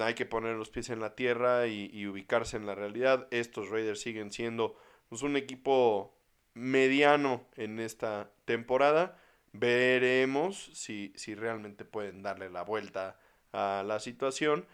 [0.00, 3.28] hay que poner los pies en la tierra y, ubicarse en la realidad.
[3.30, 4.76] Estos Raiders siguen siendo
[5.08, 6.16] pues, un equipo
[6.54, 9.18] mediano en esta temporada.
[9.52, 13.18] Veremos si, si realmente pueden darle la vuelta
[13.52, 14.66] a la situación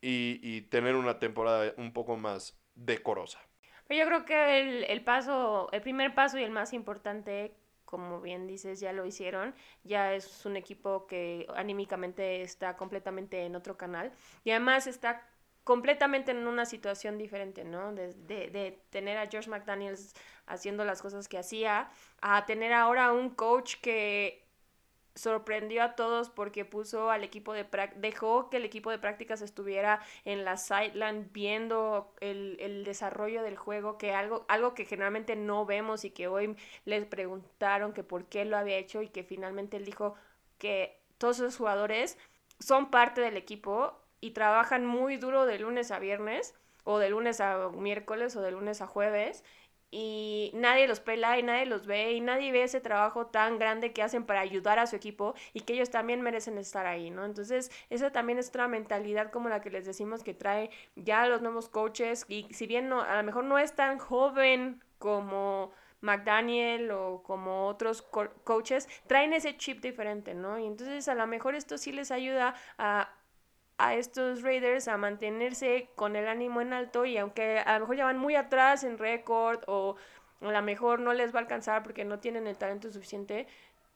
[0.00, 3.40] y, tener una temporada un poco más decorosa.
[3.88, 7.54] Yo creo que el, el paso, el primer paso y el más importante
[7.92, 13.54] como bien dices, ya lo hicieron, ya es un equipo que anímicamente está completamente en
[13.54, 14.12] otro canal
[14.44, 15.28] y además está
[15.62, 17.92] completamente en una situación diferente, ¿no?
[17.92, 20.14] De, de, de, tener a George McDaniels
[20.46, 21.90] haciendo las cosas que hacía,
[22.22, 24.41] a tener ahora un coach que
[25.14, 30.00] sorprendió a todos porque puso al equipo de dejó que el equipo de prácticas estuviera
[30.24, 35.66] en la sideline viendo el, el, desarrollo del juego, que algo, algo que generalmente no
[35.66, 39.76] vemos y que hoy les preguntaron que por qué lo había hecho y que finalmente
[39.76, 40.14] él dijo
[40.58, 42.18] que todos esos jugadores
[42.58, 47.40] son parte del equipo y trabajan muy duro de lunes a viernes o de lunes
[47.40, 49.44] a miércoles o de lunes a jueves
[49.94, 53.92] y nadie los pela y nadie los ve y nadie ve ese trabajo tan grande
[53.92, 57.26] que hacen para ayudar a su equipo y que ellos también merecen estar ahí, ¿no?
[57.26, 61.42] Entonces, esa también es otra mentalidad como la que les decimos que trae ya los
[61.42, 66.90] nuevos coaches y si bien no, a lo mejor no es tan joven como McDaniel
[66.90, 68.02] o como otros
[68.44, 70.58] coaches, traen ese chip diferente, ¿no?
[70.58, 73.14] Y entonces a lo mejor esto sí les ayuda a
[73.78, 77.96] a estos Raiders a mantenerse con el ánimo en alto y aunque a lo mejor
[77.96, 79.96] ya van muy atrás en récord o
[80.40, 83.46] a lo mejor no les va a alcanzar porque no tienen el talento suficiente,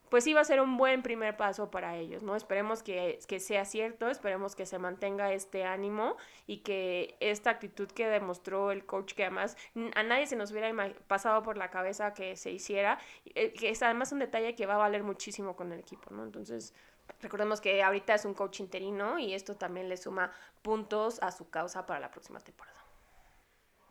[0.08, 2.36] pues sí va a ser un buen primer paso para ellos, ¿no?
[2.36, 7.88] Esperemos que, que, sea cierto, esperemos que se mantenga este ánimo y que esta actitud
[7.88, 9.56] que demostró el coach, que además
[9.94, 10.72] a nadie se nos hubiera
[11.08, 12.98] pasado por la cabeza que se hiciera,
[13.34, 16.22] eh, que es además un detalle que va a valer muchísimo con el equipo, ¿no?
[16.22, 16.72] Entonces,
[17.20, 21.48] Recordemos que ahorita es un coach interino y esto también le suma puntos a su
[21.48, 22.76] causa para la próxima temporada.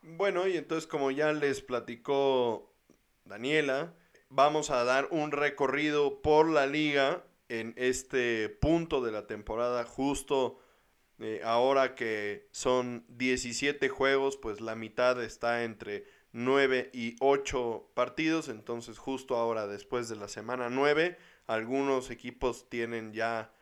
[0.02, 2.72] Bueno, y entonces como ya les platicó
[3.24, 3.94] Daniela,
[4.28, 10.58] vamos a dar un recorrido por la liga en este punto de la temporada, justo
[11.18, 18.48] eh, ahora que son 17 juegos, pues la mitad está entre 9 y 8 partidos,
[18.48, 23.52] entonces justo ahora después de la semana 9 algunos equipos tienen ya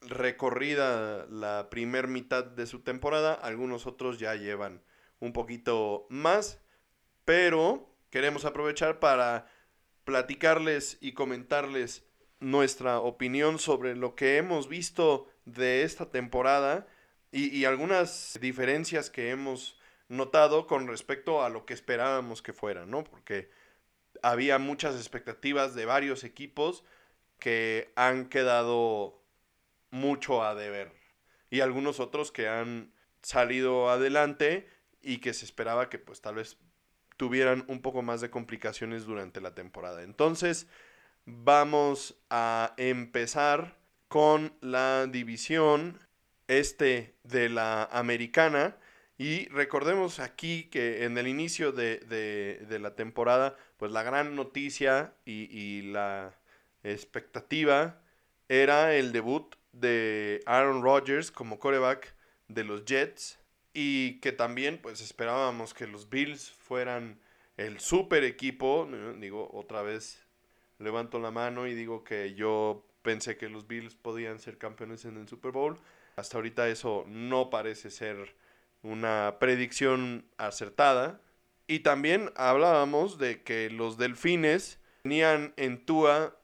[0.00, 4.82] recorrida la primer mitad de su temporada, algunos otros ya llevan
[5.20, 6.60] un poquito más,
[7.24, 9.46] pero queremos aprovechar para
[10.04, 12.04] platicarles y comentarles
[12.40, 16.86] nuestra opinión sobre lo que hemos visto de esta temporada
[17.32, 22.86] y, y algunas diferencias que hemos notado con respecto a lo que esperábamos que fuera,
[22.86, 23.04] ¿no?
[23.04, 23.50] Porque
[24.22, 26.84] había muchas expectativas de varios equipos
[27.38, 29.22] que han quedado
[29.90, 30.92] mucho a deber.
[31.50, 34.68] Y algunos otros que han salido adelante
[35.00, 36.58] y que se esperaba que pues tal vez
[37.16, 40.02] tuvieran un poco más de complicaciones durante la temporada.
[40.02, 40.66] Entonces,
[41.24, 43.76] vamos a empezar
[44.08, 45.98] con la división
[46.46, 48.76] este de la americana.
[49.18, 55.48] Y recordemos aquí que en el inicio de, la temporada, pues la gran noticia y,
[55.50, 56.38] y, la
[56.82, 58.00] expectativa
[58.48, 62.14] era el debut de Aaron Rodgers como coreback
[62.48, 63.38] de los Jets
[63.74, 67.20] y que también pues esperábamos que los Bills fueran
[67.56, 68.88] el super equipo,
[69.18, 70.24] digo otra vez
[70.78, 75.16] levanto la mano y digo que yo pensé que los Bills podían ser campeones en
[75.16, 75.78] el Super Bowl.
[76.16, 78.36] Hasta ahorita eso no parece ser
[78.82, 81.20] una predicción acertada.
[81.66, 86.37] Y también hablábamos de que los Delfines tenían en Tua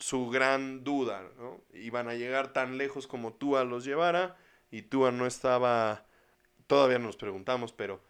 [0.00, 1.60] su gran duda, ¿no?
[1.72, 4.36] Iban a llegar tan lejos como Tua los llevara
[4.70, 6.06] y Tua no estaba,
[6.66, 8.00] todavía nos preguntamos, pero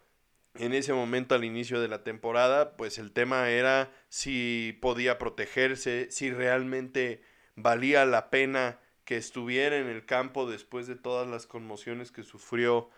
[0.55, 6.09] en ese momento al inicio de la temporada, pues el tema era si podía protegerse,
[6.11, 7.21] si realmente
[7.55, 12.89] valía la pena que estuviera en el campo después de todas las conmociones que sufrió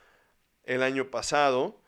[0.66, 1.82] el año pasado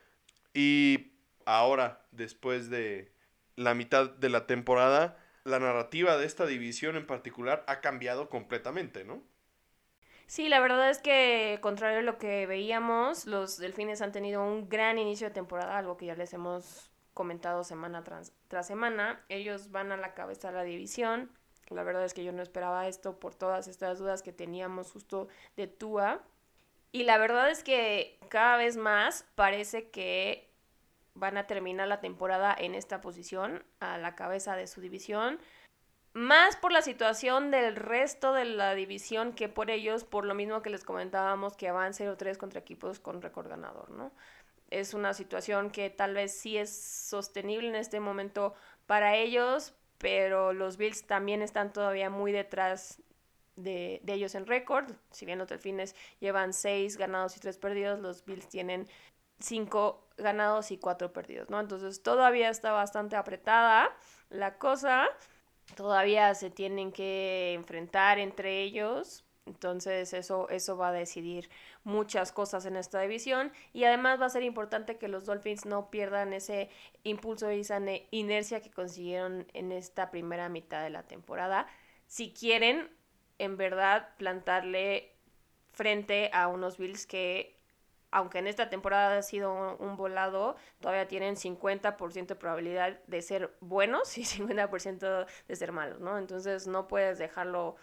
[0.53, 1.11] y
[1.45, 3.11] ahora después de
[3.55, 9.05] la mitad de la temporada la narrativa de esta división en particular ha cambiado completamente,
[9.05, 9.23] ¿no?
[10.27, 14.67] Sí, la verdad es que, contrario a lo que veíamos, los delfines han tenido un
[14.67, 19.23] gran inicio de temporada, algo que ya les hemos comentado semana tras, tras semana.
[19.29, 21.31] Ellos van a la cabeza de la división.
[21.69, 25.27] La verdad es que yo no esperaba esto por todas estas dudas que teníamos justo
[25.55, 26.23] de Tua.
[26.91, 30.49] Y la verdad es que cada vez más parece que
[31.15, 35.39] van a terminar la temporada en esta posición, a la cabeza de su división.
[36.13, 40.61] Más por la situación del resto de la división que por ellos, por lo mismo
[40.61, 44.11] que les comentábamos que van 0-3 contra equipos con récord ganador, ¿no?
[44.69, 48.53] Es una situación que tal vez sí es sostenible en este momento
[48.85, 53.01] para ellos, pero los Bills también están todavía muy detrás
[53.55, 54.91] de, de ellos en récord.
[55.11, 58.87] Si bien los Delfines llevan 6 ganados y 3 perdidos, los Bills tienen
[59.39, 61.59] 5 ganados y cuatro perdidos, ¿no?
[61.59, 63.95] Entonces todavía está bastante apretada
[64.29, 65.07] la cosa,
[65.75, 71.49] todavía se tienen que enfrentar entre ellos, entonces eso, eso va a decidir
[71.83, 73.51] muchas cosas en esta división.
[73.73, 76.69] Y además va a ser importante que los Dolphins no pierdan ese
[77.03, 81.67] impulso y esa inercia que consiguieron en esta primera mitad de la temporada.
[82.07, 82.89] Si quieren
[83.37, 85.13] en verdad plantarle
[85.71, 87.54] frente a unos Bills que
[88.15, 93.53] aunque en esta temporada ha sido un, volado, todavía tienen 50% de probabilidad de ser
[93.59, 96.17] buenos y 50% de ser malos, ¿no?
[96.17, 97.75] Entonces no puedes dejarlo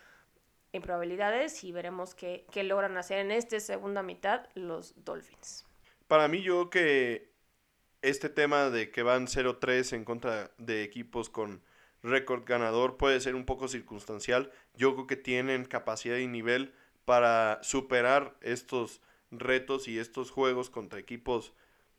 [0.72, 5.66] en probabilidades y veremos qué, qué logran hacer en esta segunda mitad los Dolphins.
[6.08, 7.30] Para mí yo que
[8.00, 11.62] este tema de que van 0-3 en contra de equipos con
[12.02, 14.50] récord ganador puede ser un poco circunstancial.
[14.76, 16.72] Yo creo que tienen capacidad y nivel
[17.04, 21.52] para superar estos retos y estos juegos contra equipos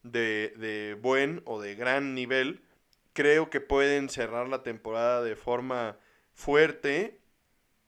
[0.03, 2.61] de, de buen o de gran nivel,
[3.13, 5.97] creo que pueden cerrar la temporada de forma
[6.33, 7.19] fuerte.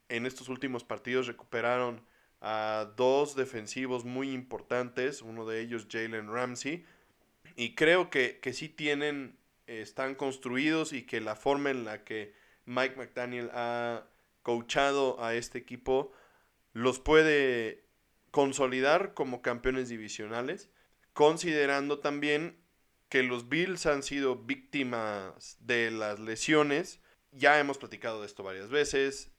[0.09, 2.01] En estos últimos partidos recuperaron
[2.41, 6.85] a dos defensivos muy importantes, uno de ellos Jalen Ramsey,
[7.55, 12.33] y creo que, que sí tienen, están construidos y que la forma en la que
[12.65, 14.05] Mike McDaniel ha
[14.43, 16.11] coachado a este equipo
[16.73, 17.84] los puede
[18.35, 20.69] consolidar como campeones divisionales,
[21.13, 22.57] considerando también
[23.07, 26.99] que los Bills han sido víctimas de las lesiones.
[27.31, 29.31] Ya hemos platicado de esto varias veces.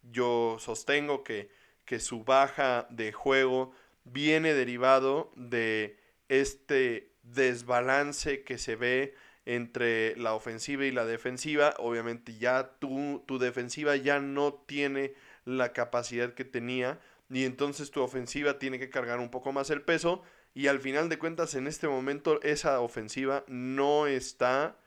[0.00, 1.50] Yo sostengo que,
[1.84, 3.72] que su baja de juego
[4.04, 5.98] viene derivado de
[6.30, 11.74] este desbalance que se ve entre la ofensiva y la defensiva.
[11.76, 15.12] Obviamente ya tu, tu defensiva ya no tiene
[15.44, 16.98] la capacidad que tenía
[17.30, 20.22] y entonces tu ofensiva tiene que cargar un poco más el peso
[20.54, 24.78] y al final de cuentas en este momento esa ofensiva no está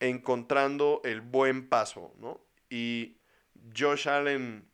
[0.00, 2.40] encontrando el buen paso, ¿no?
[2.70, 3.18] Y
[3.76, 4.68] Josh Allen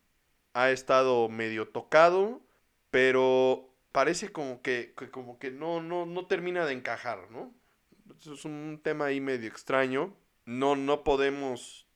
[0.53, 2.43] ha estado medio tocado,
[2.91, 7.55] pero parece como que, como que no, no, no termina de encajar, ¿no?
[8.21, 10.17] Es un tema ahí medio extraño.
[10.45, 11.89] No, no podemos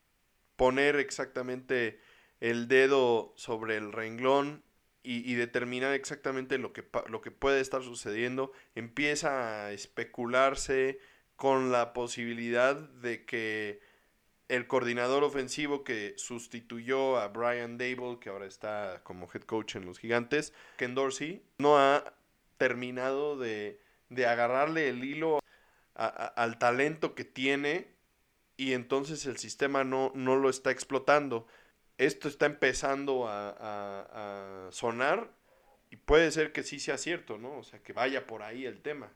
[0.56, 2.00] poner exactamente
[2.40, 4.64] el dedo sobre el renglón
[5.10, 8.52] y, determinar exactamente lo que, lo que puede estar sucediendo.
[8.74, 11.00] Empieza a especularse
[11.36, 13.80] con la posibilidad de que
[14.48, 19.86] el coordinador ofensivo que sustituyó a Brian Dable, que ahora está como head coach en
[19.86, 22.04] los Gigantes, Ken Dorsey, no ha
[22.58, 23.80] terminado de,
[24.10, 25.40] de agarrarle el hilo
[25.94, 27.88] al talento que tiene
[28.58, 31.46] y entonces el sistema no, no lo está explotando
[31.98, 35.28] esto está empezando a, sonar
[35.90, 37.58] y puede ser que sí sea cierto, ¿no?
[37.58, 39.10] O sea, que vaya por ahí el tema.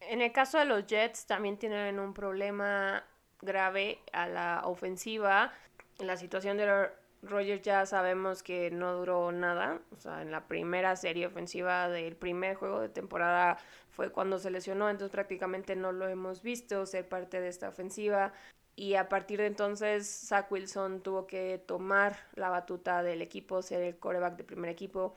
[0.00, 3.04] En el caso de los Jets también tienen un problema
[3.40, 5.52] grave a la ofensiva.
[5.98, 6.90] La situación de
[7.22, 9.80] Rogers ya sabemos que no duró nada.
[9.92, 13.58] O sea, en la primera serie ofensiva del primer juego de temporada
[13.90, 18.32] fue cuando se lesionó, entonces prácticamente no lo hemos visto ser parte de esta ofensiva
[18.76, 23.82] y a partir de entonces Zach Wilson tuvo que tomar la batuta del equipo, ser
[23.82, 25.14] el coreback de primer equipo.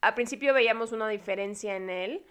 [0.00, 2.24] Al principio veíamos una diferencia en él,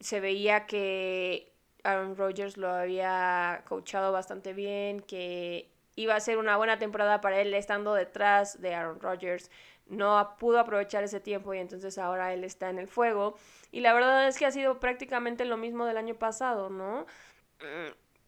[0.00, 1.52] se veía que
[1.84, 7.40] Aaron Rodgers lo había coachado bastante bien, que iba a ser una buena temporada para
[7.40, 9.50] él estando detrás de Aaron Rodgers.
[9.86, 13.36] No pudo aprovechar ese tiempo y entonces ahora él está en el fuego.
[13.70, 17.06] Y la verdad es que ha sido prácticamente lo mismo del año pasado, ¿no?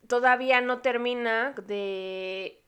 [0.09, 2.61] Todavía no termina de,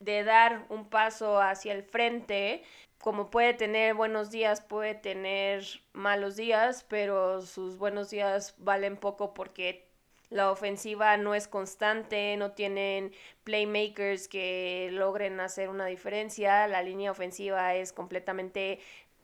[0.00, 2.62] de dar un paso hacia el frente.
[2.98, 9.34] Como puede tener buenos días, puede tener malos días, pero sus buenos días valen poco
[9.34, 9.84] porque
[10.30, 13.12] la ofensiva no es constante, no tienen
[13.44, 18.80] playmakers que logren hacer una diferencia, la línea ofensiva es completamente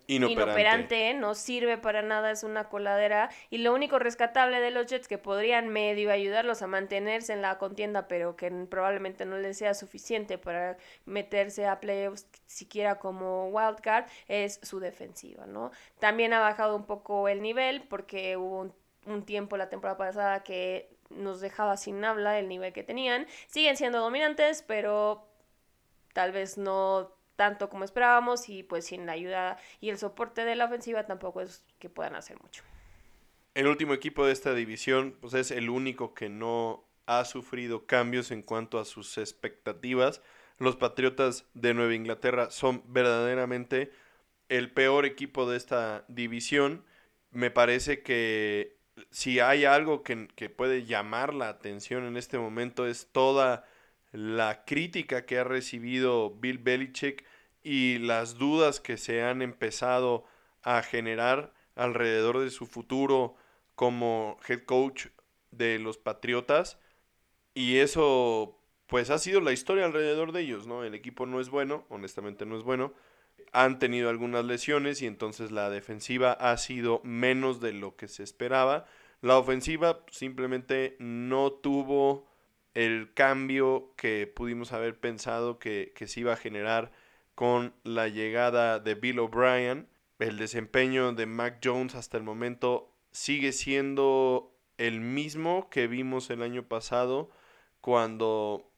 [0.07, 1.15] inoperante.
[1.15, 3.31] no sirve para nada, es una coladera.
[3.51, 7.59] Y lo único rescatable de los Jets que podrían medio ayudarlos a mantenerse en la
[7.59, 14.07] contienda, pero que probablemente no les sea suficiente para meterse a playoffs siquiera como wildcard,
[14.29, 15.71] es su defensiva, ¿no?
[15.99, 18.75] También ha bajado un poco el nivel porque hubo un,
[19.07, 23.27] un tiempo la temporada pasada que nos dejaba sin habla el nivel que tenían.
[23.49, 25.27] Siguen siendo dominantes, pero
[26.13, 30.57] tal vez no tanto como esperábamos y pues sin la ayuda y el soporte de
[30.57, 32.63] la ofensiva tampoco es que puedan hacer mucho.
[33.55, 38.31] El último equipo de esta división pues es el único que no ha sufrido cambios
[38.31, 40.21] en cuanto a sus expectativas.
[40.59, 43.91] Los Patriotas de Nueva Inglaterra son verdaderamente
[44.51, 46.85] el peor equipo de esta división.
[47.31, 48.77] Me parece que
[49.11, 53.65] si hay algo que, que puede llamar la atención en este momento es toda
[54.13, 57.25] la crítica que ha recibido Bill Belichick
[57.63, 60.25] y las dudas que se han empezado
[60.63, 63.37] a generar alrededor de su futuro
[63.75, 65.07] como head coach
[65.51, 66.79] de los Patriotas
[67.55, 70.83] y eso pues ha sido la historia alrededor de ellos, ¿no?
[70.83, 72.93] El equipo no es bueno, honestamente no es bueno.
[73.53, 78.25] Han tenido algunas lesiones y entonces la defensiva ha sido menos de lo que se
[78.25, 78.87] esperaba.
[79.21, 82.27] La ofensiva simplemente no tuvo
[82.75, 86.91] el cambio que pudimos haber pensado que, se iba a generar
[87.35, 89.89] con la llegada de Bill O'Brien.
[90.19, 96.43] El desempeño de Mac Jones hasta el momento sigue siendo el mismo que vimos el
[96.43, 97.31] año pasado
[97.81, 98.71] cuando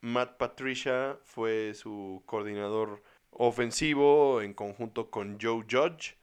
[0.00, 6.16] Matt Patricia fue su coordinador ofensivo en conjunto con Joe Judge.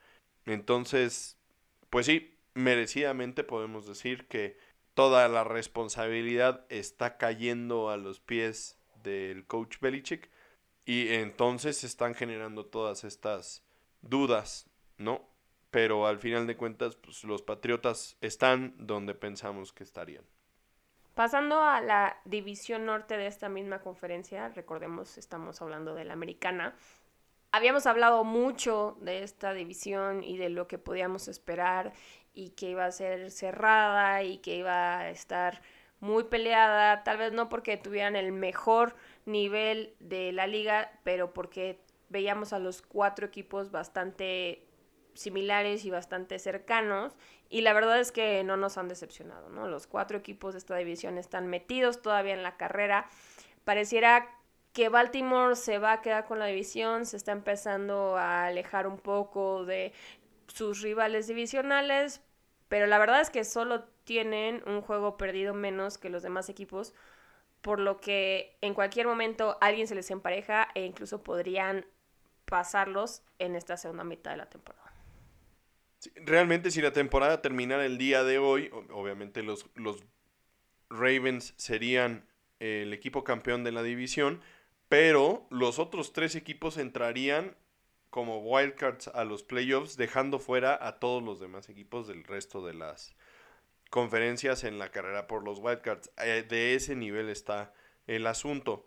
[0.46, 1.38] Entonces,
[1.90, 4.58] pues sí, merecidamente podemos decir que
[4.94, 10.30] toda la responsabilidad está cayendo a los pies del coach Belichick
[10.86, 13.64] y entonces se están generando todas estas
[14.02, 15.22] dudas, ¿no?
[15.72, 20.24] Pero al final de cuentas, pues, los Patriotas están donde pensamos que estarían.
[21.16, 26.76] Pasando a la división norte de esta misma conferencia, recordemos, estamos hablando de la americana.
[27.52, 31.94] Habíamos hablado mucho de esta división y de lo que podíamos esperar
[32.34, 35.62] y que iba a ser cerrada y que iba a estar
[36.02, 38.96] muy peleada, tal vez no porque tuvieran el mejor
[39.26, 44.68] nivel de la liga, pero porque veíamos a los cuatro equipos bastante
[45.14, 47.16] similares y bastante cercanos
[47.50, 49.68] y la verdad es que no nos han decepcionado, ¿no?
[49.68, 53.08] Los cuatro equipos de esta división están metidos todavía en la carrera.
[53.64, 54.30] Pareciera
[54.74, 58.98] que Baltimore se va a quedar con la división, se está empezando a alejar un
[58.98, 59.94] poco de
[60.48, 62.22] sus rivales divisionales,
[62.68, 66.94] pero la verdad es que solo tienen un juego perdido menos que los demás equipos,
[67.66, 71.84] por lo que en cualquier momento alguien se les empareja e incluso podrían
[72.46, 74.94] pasarlos en esta segunda mitad de la temporada.
[76.18, 80.04] realmente si la temporada terminara el día de hoy, obviamente los, los
[80.92, 82.28] Ravens serían
[82.60, 84.42] el equipo campeón de la división,
[84.88, 87.56] pero los otros tres equipos entrarían
[88.12, 92.76] como wildcards a los playoffs, dejando fuera a todos los demás equipos del resto de
[92.76, 93.16] las
[93.90, 96.12] conferencias en la carrera por los wildcards.
[96.18, 97.74] Eh, de ese nivel está
[98.08, 98.86] el asunto.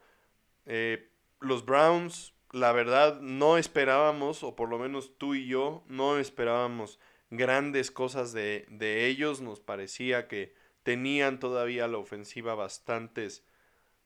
[0.67, 6.19] Eh, los Browns, la verdad, no esperábamos, o por lo menos tú y yo, no
[6.19, 6.99] esperábamos
[7.31, 9.41] grandes cosas de, de ellos.
[9.41, 13.45] Nos parecía que tenían todavía la ofensiva bastantes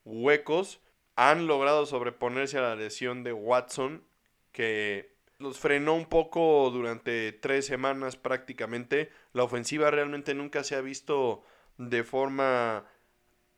[0.04, 0.80] huecos.
[1.14, 4.04] Han logrado sobreponerse a la lesión de Watson,
[4.52, 5.11] que
[5.42, 9.10] los frenó un poco durante tres semanas prácticamente.
[9.32, 11.42] La ofensiva realmente nunca se ha visto
[11.76, 12.86] de forma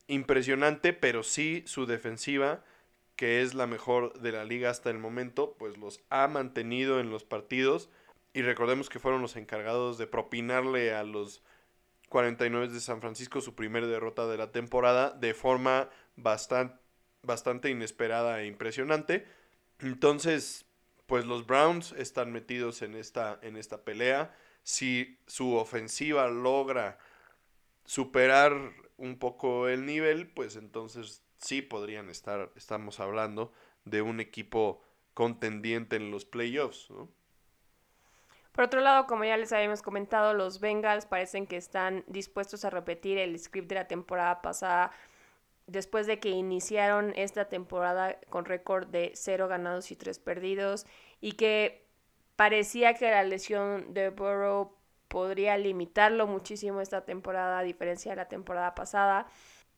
[0.07, 2.65] impresionante, pero sí su defensiva,
[3.17, 7.11] que es la mejor de la liga hasta el momento, pues los ha mantenido en
[7.11, 7.91] los partidos.
[8.33, 11.43] Y recordemos que fueron los encargados de propinarle a los
[12.09, 16.77] 49 de San Francisco su primera derrota de la temporada de forma bastante,
[17.23, 19.27] bastante inesperada e impresionante.
[19.79, 20.67] Entonces,
[21.07, 24.35] pues los Browns están metidos en esta, en esta pelea.
[24.63, 26.99] Si su ofensiva logra
[27.85, 33.53] superar un poco el nivel, pues entonces sí podrían estar, estamos hablando
[33.85, 34.83] de un equipo
[35.13, 37.09] contendiente en los playoffs, ¿no?
[38.53, 42.71] Por otro lado, como ya les habíamos comentado, los Bengals parecen que están dispuestos a
[42.71, 44.93] repetir el script de la temporada pasada
[45.67, 50.87] después de que iniciaron esta temporada con récord de 0 ganados y 3 perdidos
[51.21, 51.87] y que
[52.37, 54.77] parecía que la lesión de Burrow
[55.09, 59.27] podría limitarlo muchísimo esta temporada a diferencia de la temporada pasada.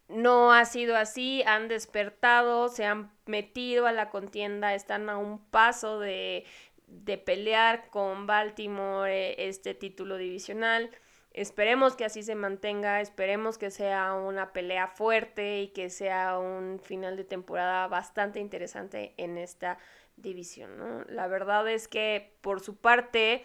[0.09, 5.39] No ha sido así, han despertado, se han metido a la contienda, están a un
[5.39, 6.45] paso de,
[6.87, 10.91] de pelear con Baltimore eh, este título divisional.
[11.37, 16.81] Esperemos que así se mantenga, esperemos que sea una pelea fuerte y que sea un
[16.83, 19.77] final de temporada bastante interesante en esta
[20.17, 20.79] división.
[20.79, 21.05] ¿no?
[21.11, 23.45] La verdad es que por su parte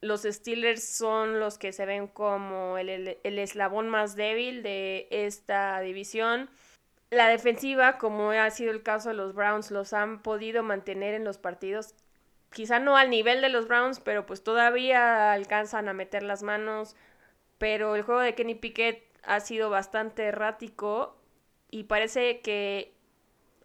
[0.00, 5.80] los Steelers son los que se ven como el, el, eslabón más débil de esta
[5.80, 6.48] división.
[7.10, 11.24] La defensiva, como ha sido el caso de los Browns, los han podido mantener en
[11.24, 11.92] los partidos.
[12.52, 16.94] Quizá no al nivel de los Browns, pero pues todavía alcanzan a meter las manos,
[17.58, 21.16] pero el juego de Kenny Pickett ha sido bastante errático
[21.70, 22.94] y parece que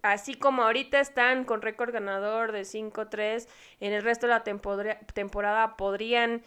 [0.02, 3.48] así como ahorita están con récord ganador de 5-3,
[3.80, 6.44] en el resto de la temporada podrían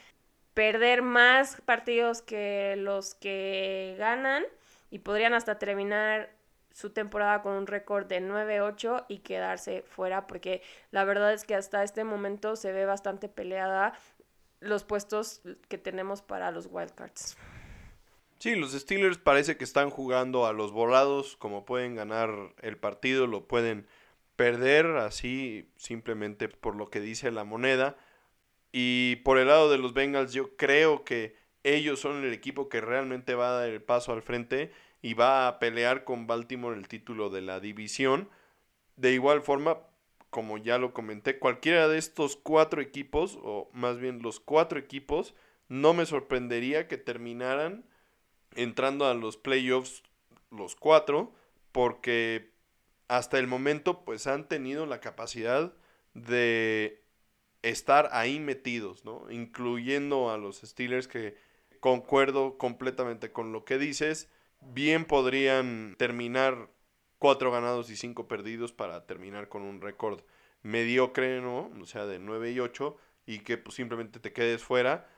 [0.55, 4.45] perder más partidos que los que ganan
[4.91, 6.31] y podrían hasta terminar
[6.73, 11.55] su temporada con un récord de 9-8 y quedarse fuera porque la verdad es que
[11.55, 13.95] hasta este momento se ve bastante peleada
[14.65, 17.37] los puestos que tenemos para los wildcards.
[18.39, 23.27] Sí, los Steelers parece que están jugando a los volados, como pueden ganar el partido,
[23.27, 23.87] lo pueden
[24.37, 27.97] perder así simplemente por lo que dice la moneda.
[28.73, 32.81] Y por el lado de los Bengals yo creo que ellos son el equipo que
[32.81, 36.89] realmente va a dar el paso al frente y va a pelear con Baltimore el
[36.89, 38.29] título de la división.
[38.97, 39.79] De igual forma,
[40.35, 45.32] como ya lo comenté, cualquiera de estos cuatro equipos, o más bien los cuatro equipos,
[45.68, 47.85] no me sorprendería que terminaran
[48.57, 50.03] entrando a los playoffs
[50.51, 51.32] los cuatro,
[51.70, 52.51] porque
[53.07, 55.72] hasta el momento pues han tenido la capacidad
[56.14, 57.05] de
[57.62, 59.30] estar ahí metidos, ¿no?
[59.30, 61.37] Incluyendo a los Steelers que
[61.78, 64.28] concuerdo completamente con lo que dices,
[64.61, 66.70] bien podrían terminar
[67.25, 70.20] cuatro ganados y cinco perdidos para terminar con un récord
[70.62, 71.70] mediocre, ¿no?
[71.81, 75.09] O sea, de 9 y 8 y que pues, simplemente te quedes fuera.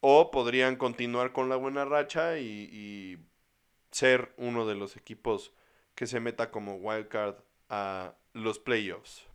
[0.00, 3.18] O podrían continuar con la buena racha y,
[3.90, 5.52] ser uno de los equipos
[5.94, 7.34] que se meta como wildcard
[7.68, 9.26] a los playoffs.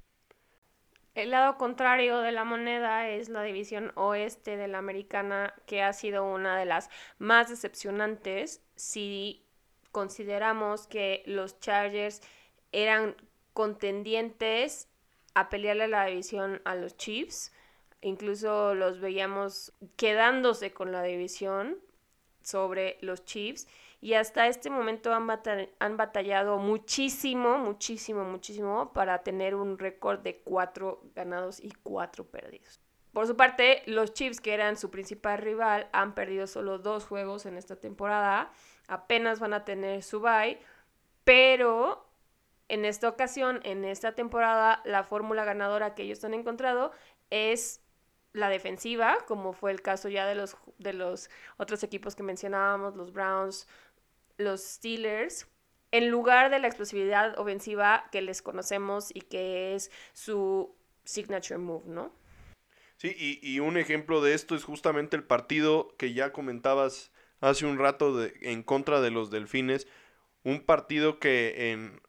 [1.13, 5.93] El lado contrario de la moneda es la división oeste de la americana, que ha
[5.93, 6.89] sido una de las
[7.19, 9.46] más decepcionantes si
[9.91, 12.21] consideramos que los Chargers
[12.71, 13.15] eran
[13.53, 14.87] contendientes
[15.33, 17.51] a pelearle la división a los Chiefs.
[18.01, 21.77] Incluso los veíamos quedándose con la división
[22.41, 23.67] sobre los Chiefs.
[23.99, 25.27] Y hasta este momento han,
[25.79, 32.79] han batallado muchísimo, muchísimo, muchísimo para tener un récord de cuatro ganados y cuatro perdidos.
[33.11, 37.47] Por su parte, los Chiefs, que eran su principal rival, han perdido solo dos juegos
[37.47, 38.51] en esta temporada
[38.87, 40.59] apenas van a tener su bye,
[41.23, 42.07] pero
[42.69, 46.91] en esta ocasión, en esta temporada, la fórmula ganadora que ellos han encontrado
[47.29, 47.81] es
[48.33, 52.95] la defensiva, como fue el caso ya de los, de los otros equipos que mencionábamos,
[52.95, 53.67] los Browns,
[54.37, 55.47] los Steelers,
[55.91, 60.75] en lugar de la explosividad ofensiva que les conocemos y que es su
[61.05, 62.11] signature move, ¿no?
[62.97, 67.11] Sí, y, y, un ejemplo de esto es justamente el partido que ya comentabas
[67.41, 69.87] hace un rato de, en contra de los Delfines.
[70.43, 72.01] Un partido que en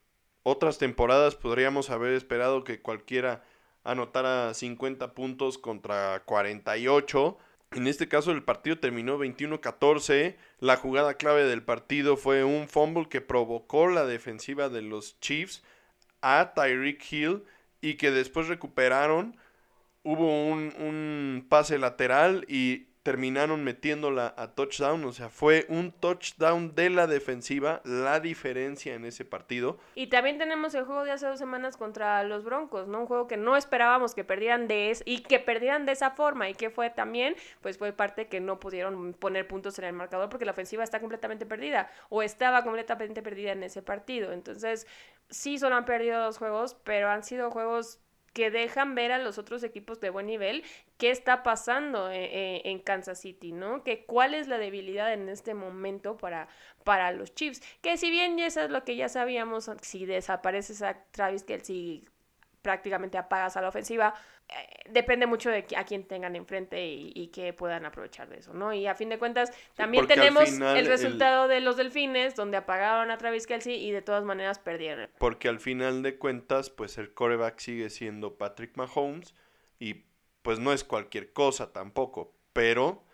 [0.43, 3.45] otras temporadas podríamos haber esperado que cualquiera
[3.85, 7.39] anotara 50 puntos contra 48.
[7.73, 10.37] En este caso el partido terminó 21-14.
[10.61, 15.63] La jugada clave del partido fue un fumble que provocó la defensiva de los Chiefs
[16.23, 17.45] a Tyreek Hill
[17.81, 19.37] y que después recuperaron.
[20.03, 26.75] Hubo un, un pase lateral y terminaron metiéndola a touchdown, o sea, fue un touchdown
[26.75, 29.79] de la defensiva la diferencia en ese partido.
[29.95, 33.01] Y también tenemos el juego de hace dos semanas contra los Broncos, ¿no?
[33.01, 36.51] Un juego que no esperábamos que perdieran de es y que perdieran de esa forma
[36.51, 40.29] y que fue también, pues fue parte que no pudieron poner puntos en el marcador
[40.29, 44.35] porque la ofensiva está completamente perdida o estaba completamente perdida en ese partido.
[44.35, 44.87] Entonces,
[45.31, 48.01] sí solo han perdido dos juegos, pero han sido juegos
[48.33, 50.65] que dejan ver a los otros equipos de buen nivel
[50.97, 53.83] qué está pasando eh, eh, en, Kansas City, ¿no?
[53.85, 56.49] Que cuál es la debilidad en este momento para,
[56.85, 57.63] para los Chiefs.
[57.81, 62.05] Que si bien eso es lo que ya sabíamos, si desapareces a Travis Kelsey
[62.63, 64.15] prácticamente apagas a la ofensiva,
[64.49, 64.53] eh,
[64.91, 68.73] depende mucho de a quién tengan enfrente y, y, que puedan aprovechar de eso, ¿no?
[68.73, 73.19] Y a fin de cuentas, también tenemos el resultado de los Delfines, donde apagaron a
[73.19, 75.11] Travis Kelsey y de todas maneras perdieron.
[75.19, 79.35] Porque al final de cuentas, pues el coreback sigue siendo Patrick Mahomes
[79.79, 80.05] y
[80.43, 83.05] pues no es cualquier cosa tampoco, pero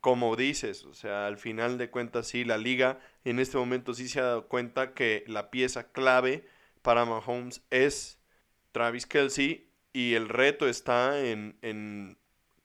[0.00, 4.08] como dices, o sea, al final de cuentas sí, la liga en este momento sí
[4.08, 6.46] se ha dado cuenta que la pieza clave
[6.82, 8.15] para Mahomes es
[8.76, 12.18] Travis Kelsey y el reto está en, en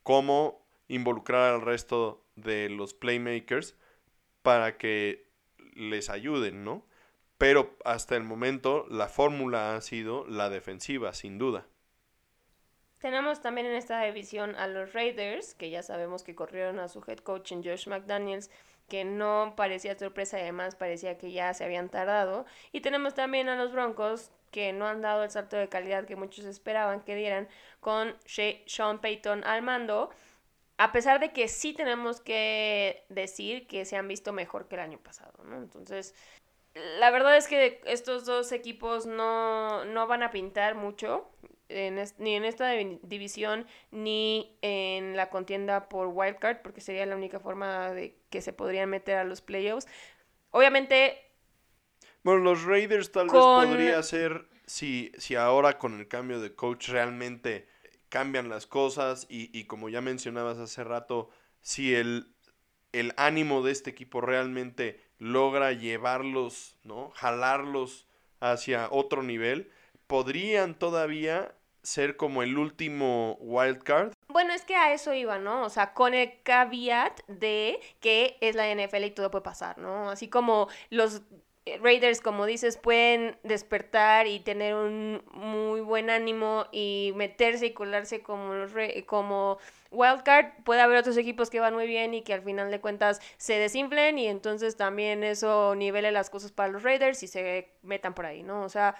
[0.03, 3.77] cómo involucrar al resto de los playmakers
[4.41, 5.25] para que
[5.73, 6.85] les ayuden, ¿no?
[7.37, 11.65] Pero hasta el momento la fórmula ha sido la defensiva, sin duda.
[12.99, 17.01] Tenemos también en esta división a los Raiders, que ya sabemos que corrieron a su
[17.07, 18.51] head coach en Josh McDaniels,
[18.89, 22.45] que no parecía sorpresa y además parecía que ya se habían tardado.
[22.73, 26.15] Y tenemos también a los Broncos, que no han dado el salto de calidad que
[26.15, 27.47] muchos esperaban que dieran
[27.79, 30.11] con Sean Payton al mando,
[30.77, 34.81] a pesar de que sí tenemos que decir que se han visto mejor que el
[34.81, 35.57] año pasado, ¿no?
[35.57, 36.15] Entonces,
[36.73, 41.29] la verdad es que estos dos equipos no, no van a pintar mucho,
[41.69, 47.91] ni en esta división, ni en la contienda por wildcard, porque sería la única forma
[47.91, 49.87] de que se podrían meter a los playoffs.
[50.49, 51.17] Obviamente,
[52.23, 56.89] bueno, los Raiders tal vez podría ser si, si ahora con el cambio de coach
[56.89, 57.67] realmente
[58.09, 61.29] cambian las cosas y, y como ya mencionabas hace rato,
[61.61, 62.33] si el,
[62.91, 67.11] el ánimo de este equipo realmente logra llevarlos, ¿no?
[67.11, 68.07] Jalarlos
[68.39, 69.71] hacia otro nivel,
[70.07, 74.13] podrían todavía ser como el último wild card.
[74.27, 75.63] Bueno, es que a eso iba, ¿no?
[75.63, 80.09] O sea, con el caveat de que es la NFL y todo puede pasar, ¿no?
[80.09, 81.21] Así como los
[81.79, 88.21] Raiders, como dices, pueden despertar y tener un muy buen ánimo y meterse y colarse
[88.21, 88.71] como los
[89.05, 89.59] como
[89.91, 90.63] wildcard.
[90.63, 93.59] Puede haber otros equipos que van muy bien y que al final de cuentas se
[93.59, 98.25] desinflen y entonces también eso nivele las cosas para los Raiders y se metan por
[98.25, 98.63] ahí, ¿no?
[98.63, 98.95] O sea,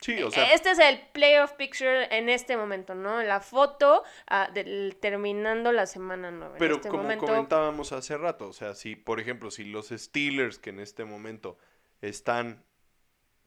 [0.00, 3.20] Sí, o sea, este es el playoff picture en este momento, ¿no?
[3.22, 6.54] La foto ah, del, terminando la semana 9.
[6.56, 10.70] Pero este como comentábamos hace rato, o sea, si, por ejemplo, si los Steelers que
[10.70, 11.58] en este momento
[12.00, 12.64] están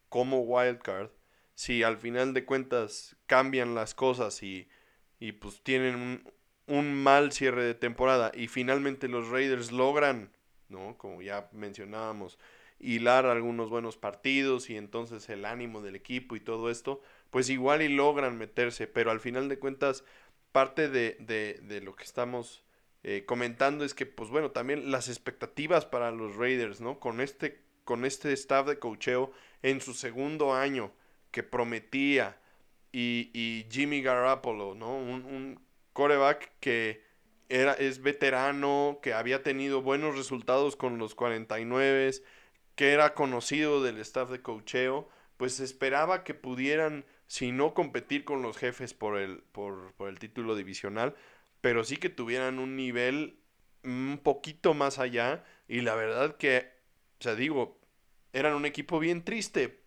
[0.09, 1.09] como wildcard,
[1.55, 4.67] si al final de cuentas cambian las cosas y,
[5.19, 6.23] y pues tienen
[6.67, 10.31] un, mal cierre de temporada y finalmente los Raiders logran,
[10.69, 10.97] ¿no?
[10.97, 12.39] Como ya mencionábamos,
[12.79, 17.81] hilar algunos buenos partidos y entonces el ánimo del equipo y todo esto, pues igual
[17.81, 20.03] y logran meterse, pero al final de cuentas
[20.51, 22.63] parte de, de, de lo que estamos
[23.03, 26.99] eh, comentando es que pues bueno, también las expectativas para los Raiders, ¿no?
[26.99, 27.61] Con este
[27.91, 29.33] con este staff de cocheo
[29.63, 30.93] en su segundo año
[31.29, 32.39] que prometía
[32.93, 34.95] y, y Jimmy Garoppolo, ¿no?
[34.95, 35.59] Un, un
[35.91, 37.03] coreback que
[37.49, 42.11] era, es veterano, que había tenido buenos resultados con los 49,
[42.75, 48.41] que era conocido del staff de cocheo, pues esperaba que pudieran, si no competir con
[48.41, 51.13] los jefes por el, por, por el título divisional,
[51.59, 53.41] pero sí que tuvieran un nivel
[53.83, 55.43] un poquito más allá.
[55.67, 56.71] Y la verdad que,
[57.19, 57.80] o sea, digo,
[58.33, 59.81] eran un equipo bien triste.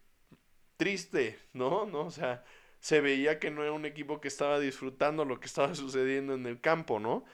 [0.77, 1.87] Triste, ¿no?
[1.87, 2.01] ¿no?
[2.07, 2.45] O sea,
[2.81, 6.47] se veía que no era un equipo que estaba disfrutando lo que estaba sucediendo en
[6.47, 7.25] el campo, ¿no?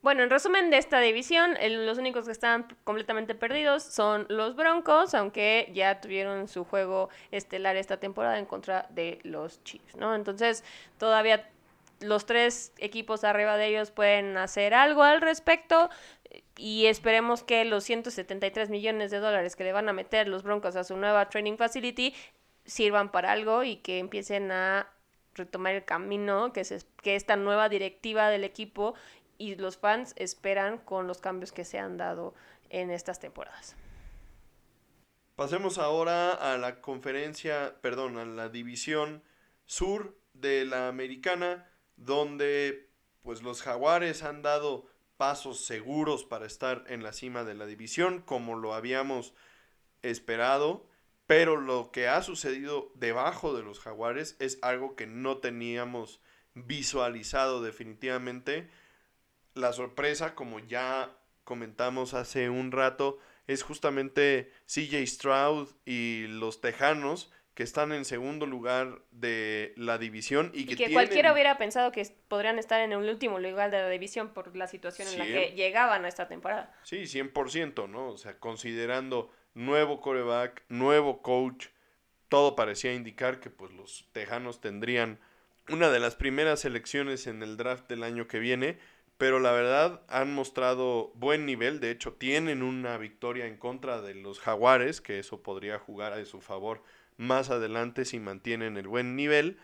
[0.00, 5.12] Bueno, en resumen de esta división, los únicos que están completamente perdidos son los Broncos,
[5.12, 10.14] aunque ya tuvieron su juego estelar esta temporada en contra de los Chiefs, ¿no?
[10.14, 10.62] Entonces,
[10.98, 11.50] todavía
[12.00, 15.90] los tres equipos arriba de ellos pueden hacer algo al respecto
[16.56, 20.76] y esperemos que los 173 millones de dólares que le van a meter los Broncos
[20.76, 22.14] a su nueva training facility
[22.64, 24.90] sirvan para algo y que empiecen a
[25.34, 26.62] retomar el camino que,
[27.02, 28.94] que esta nueva directiva del equipo
[29.38, 32.34] y los fans esperan con los cambios que se han dado
[32.70, 33.76] en estas temporadas.
[35.36, 39.22] Pasemos ahora a la conferencia, perdón, a la división
[39.66, 42.90] sur de la americana, donde
[43.22, 44.87] pues los jaguares han dado
[45.18, 49.34] pasos seguros para estar en la cima de la división, como lo habíamos
[50.00, 50.86] esperado,
[51.26, 56.22] pero lo que ha sucedido debajo de los jaguares es algo que no teníamos
[56.54, 58.70] visualizado definitivamente.
[59.54, 61.14] La sorpresa, como ya
[61.44, 68.46] comentamos hace un rato, es justamente CJ Stroud y los Tejanos, que están en segundo
[68.46, 72.98] lugar de la división y que, que cualquiera hubiera pensado que podrían estar en el
[72.98, 76.72] último lugar de la división por la situación en la que llegaban a esta temporada.
[76.84, 78.10] Sí, 100%, ¿no?
[78.10, 81.66] O sea, considerando nuevo coreback, nuevo coach,
[82.28, 85.18] todo parecía indicar que pues los Tejanos tendrían
[85.68, 88.78] una de las primeras selecciones en el draft del año que viene,
[89.16, 94.14] pero la verdad han mostrado buen nivel, de hecho tienen una victoria en contra de
[94.14, 96.84] los Jaguares, que eso podría jugar a su favor
[97.18, 99.58] más adelante si mantienen el buen nivel.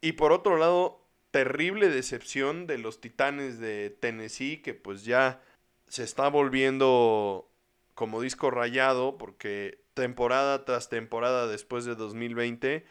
[0.00, 5.42] Y por otro lado, terrible decepción de los Titanes de Tennessee, que pues ya
[5.88, 7.50] se está volviendo
[7.94, 12.84] como disco rayado, porque temporada tras temporada después de 2020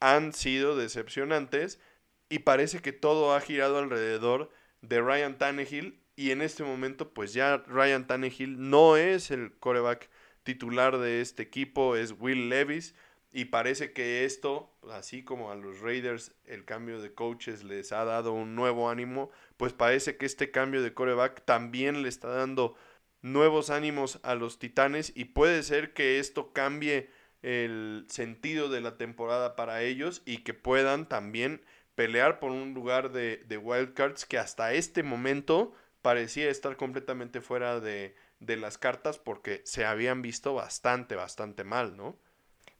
[0.00, 1.80] han sido decepcionantes.
[2.28, 4.50] Y parece que todo ha girado alrededor
[4.80, 6.00] de Ryan Tannehill.
[6.16, 10.08] Y en este momento pues ya Ryan Tannehill no es el coreback
[10.44, 12.94] titular de este equipo, es Will Levis
[13.36, 18.06] y parece que esto, así como a los Raiders el cambio de coaches les ha
[18.06, 22.76] dado un nuevo ánimo, pues parece que este cambio de coreback también le está dando
[23.20, 27.10] nuevos ánimos a los Titanes y puede ser que esto cambie
[27.42, 31.62] el sentido de la temporada para ellos y que puedan también
[31.94, 37.80] pelear por un lugar de, de wildcards que hasta este momento parecía estar completamente fuera
[37.80, 42.18] de, de las cartas porque se habían visto bastante, bastante mal, ¿no?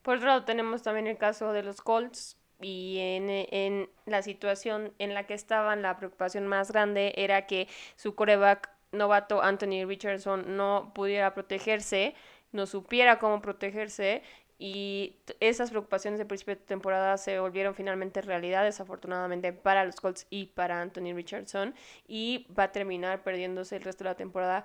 [0.06, 4.92] Por otro lado, tenemos también el caso de los Colts y en, en la situación
[5.00, 10.56] en la que estaban, la preocupación más grande era que su coreback novato Anthony Richardson
[10.56, 12.14] no pudiera protegerse,
[12.52, 14.22] no supiera cómo protegerse
[14.60, 20.28] y esas preocupaciones de principio de temporada se volvieron finalmente realidad, desafortunadamente para los Colts
[20.30, 21.74] y para Anthony Richardson,
[22.06, 24.62] y va a terminar perdiéndose el resto de la temporada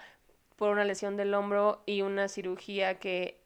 [0.56, 3.41] por una lesión del hombro y una cirugía que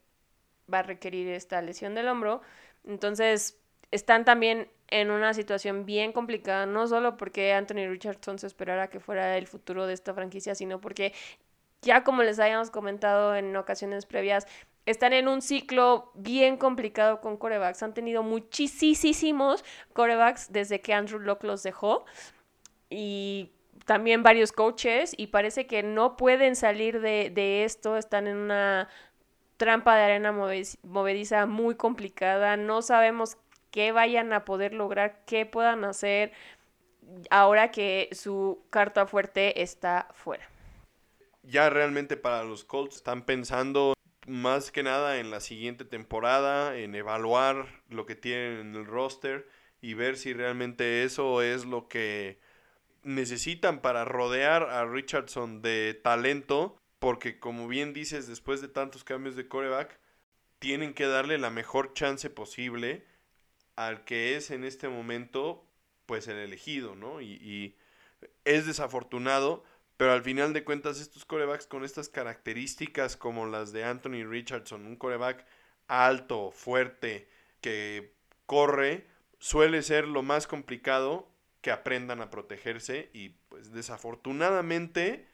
[0.72, 2.42] va a requerir esta lesión del hombro.
[2.84, 3.58] Entonces,
[3.90, 9.00] están también en una situación bien complicada, no solo porque Anthony Richardson se esperara que
[9.00, 11.12] fuera el futuro de esta franquicia, sino porque
[11.82, 14.46] ya como les habíamos comentado en ocasiones previas,
[14.86, 17.82] están en un ciclo bien complicado con corebacks.
[17.82, 22.04] Han tenido muchísimos corebacks desde que Andrew Locke los dejó.
[22.88, 23.50] Y
[23.84, 25.12] también varios coaches.
[25.16, 27.96] Y parece que no pueden salir de, de esto.
[27.96, 28.88] Están en una
[29.56, 33.36] trampa de arena movediza muy complicada, no sabemos
[33.70, 36.32] qué vayan a poder lograr, qué puedan hacer
[37.30, 40.48] ahora que su carta fuerte está fuera.
[41.42, 43.94] Ya realmente para los Colts están pensando
[44.26, 49.48] más que nada en la siguiente temporada, en evaluar lo que tienen en el roster
[49.80, 52.40] y ver si realmente eso es lo que
[53.02, 59.36] necesitan para rodear a Richardson de talento porque como bien dices, después de tantos cambios
[59.36, 59.98] de coreback,
[60.58, 63.04] tienen que darle la mejor chance posible
[63.76, 65.66] al que es en este momento
[66.06, 67.20] pues el elegido, ¿no?
[67.20, 67.76] Y,
[68.44, 69.62] es desafortunado,
[69.96, 74.86] pero al final de cuentas estos corebacks con estas características como las de Anthony Richardson,
[74.86, 75.44] un coreback
[75.86, 77.28] alto, fuerte,
[77.60, 78.14] que
[78.46, 79.06] corre,
[79.38, 81.28] suele ser lo más complicado
[81.60, 85.28] que aprendan a protegerse y pues desafortunadamente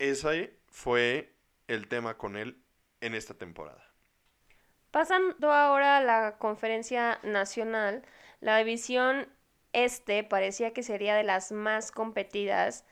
[0.00, 1.36] ese fue
[1.68, 2.60] el tema con él
[3.00, 3.84] en esta temporada.
[4.90, 8.02] Pasando ahora a la conferencia nacional,
[8.40, 9.28] la división
[9.72, 12.84] este parecía que sería de las más competidas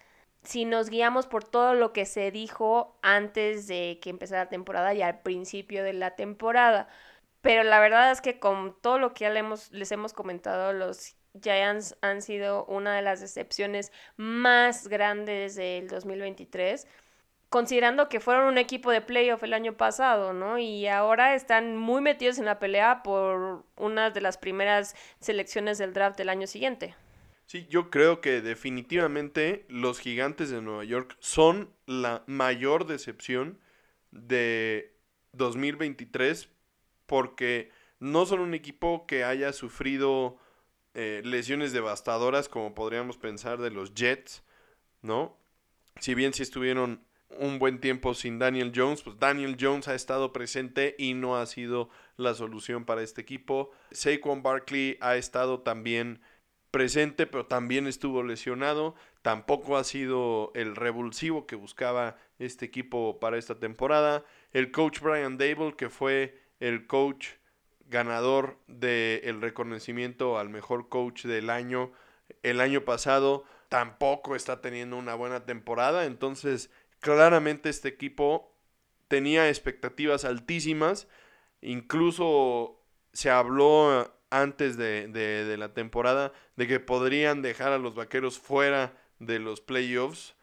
[0.45, 4.95] si nos guiamos por todo lo que se dijo antes de que empezara la temporada
[4.95, 6.89] y al principio de la temporada.
[7.41, 11.97] Pero la verdad es que con todo lo que ya les hemos comentado, los Giants
[12.01, 16.87] han sido una de las decepciones más grandes del 2023
[17.49, 20.59] considerando que fueron un equipo de playoff el año pasado, ¿no?
[20.59, 25.93] Y ahora están muy metidos en la pelea por una de las primeras selecciones del
[25.93, 26.95] draft del año siguiente.
[27.47, 33.59] Sí, yo creo que definitivamente los gigantes de Nueva York son la mayor decepción
[34.11, 34.95] de
[35.33, 36.51] 2023
[37.07, 37.71] porque
[38.01, 40.39] no son un equipo que haya sufrido
[41.01, 44.43] eh, lesiones devastadoras como podríamos pensar de los Jets,
[45.01, 45.39] ¿no?
[46.01, 47.05] Si bien si estuvieron
[47.39, 51.47] un buen tiempo sin Daniel Jones, pues Daniel Jones ha estado presente y no ha
[51.47, 53.71] sido la solución para este equipo.
[53.93, 56.21] Saquon Barkley ha estado también
[56.73, 58.97] presente, pero también estuvo lesionado.
[59.23, 64.25] Tampoco ha sido el revulsivo que buscaba este equipo para esta temporada.
[64.53, 67.38] El coach Brian Dable, que fue el coach
[67.89, 71.93] ganador del reconocimiento al mejor coach del año
[72.43, 76.05] el año pasado, tampoco está teniendo una buena temporada.
[76.05, 76.71] Entonces,
[77.01, 78.55] claramente este equipo
[79.09, 81.09] tenía expectativas altísimas.
[81.61, 82.81] Incluso
[83.13, 88.97] se habló antes de, de, la temporada de que podrían dejar a los vaqueros fuera
[89.19, 90.37] de los playoffs.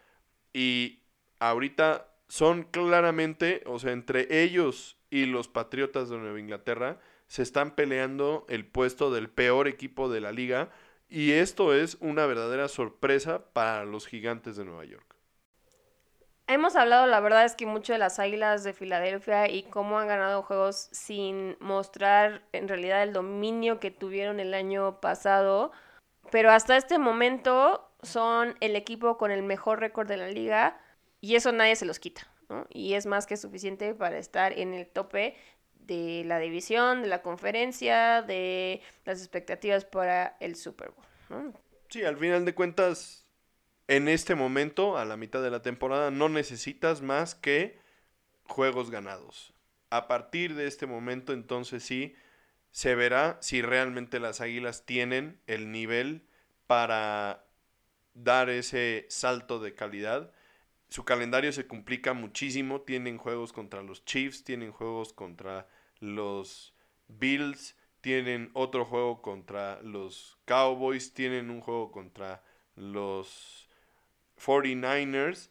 [0.53, 1.03] Y
[1.39, 6.99] ahorita son claramente, o sea, entre ellos y los Patriotas de Nueva Inglaterra,
[7.36, 10.69] se están peleando el puesto del peor equipo de la liga.
[11.09, 15.17] Y esto es una verdadera sorpresa para los gigantes de Nueva York.
[16.47, 20.07] Hemos hablado, la verdad es que mucho de las Águilas de Filadelfia y cómo han
[20.07, 25.73] ganado juegos sin mostrar en realidad el dominio que tuvieron el año pasado.
[26.31, 30.79] Pero hasta este momento son el equipo con el mejor récord de la liga
[31.19, 32.29] y eso nadie se los quita.
[32.69, 35.36] Y es más que suficiente para estar en el tope
[35.88, 41.53] de la división, de la conferencia, de las expectativas para el Super Bowl.
[41.89, 43.25] Sí, al final de cuentas
[43.88, 47.79] en este momento, a la mitad de la temporada, no necesitas más que
[48.45, 49.53] juegos ganados.
[49.91, 52.15] A partir de este momento, entonces sí,
[52.71, 56.25] se verá si realmente las Águilas tienen el nivel
[56.67, 57.45] para
[58.15, 60.31] dar ese salto de calidad.
[60.89, 62.81] Su calendario se complica muchísimo.
[62.81, 65.67] Tienen juegos contra los Chiefs, tienen juegos contra
[65.99, 66.73] los
[67.07, 72.43] Bills, tienen otro juego contra los Cowboys, tienen un juego contra
[72.75, 73.67] los
[74.37, 75.49] 49ers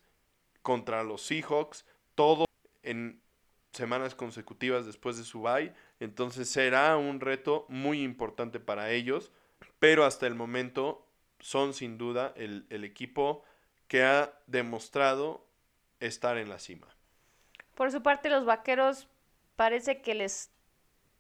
[0.64, 1.84] contra los Seahawks,
[2.14, 2.46] todo
[2.82, 3.20] en
[3.72, 5.74] semanas consecutivas después de su bye.
[6.00, 9.30] Entonces será un reto muy importante para ellos,
[9.78, 11.06] pero hasta el momento
[11.38, 13.44] son sin duda el, el equipo
[13.88, 15.46] que ha demostrado
[16.00, 16.86] estar en la cima.
[17.74, 19.06] Por su parte, los vaqueros
[19.56, 20.50] parece que les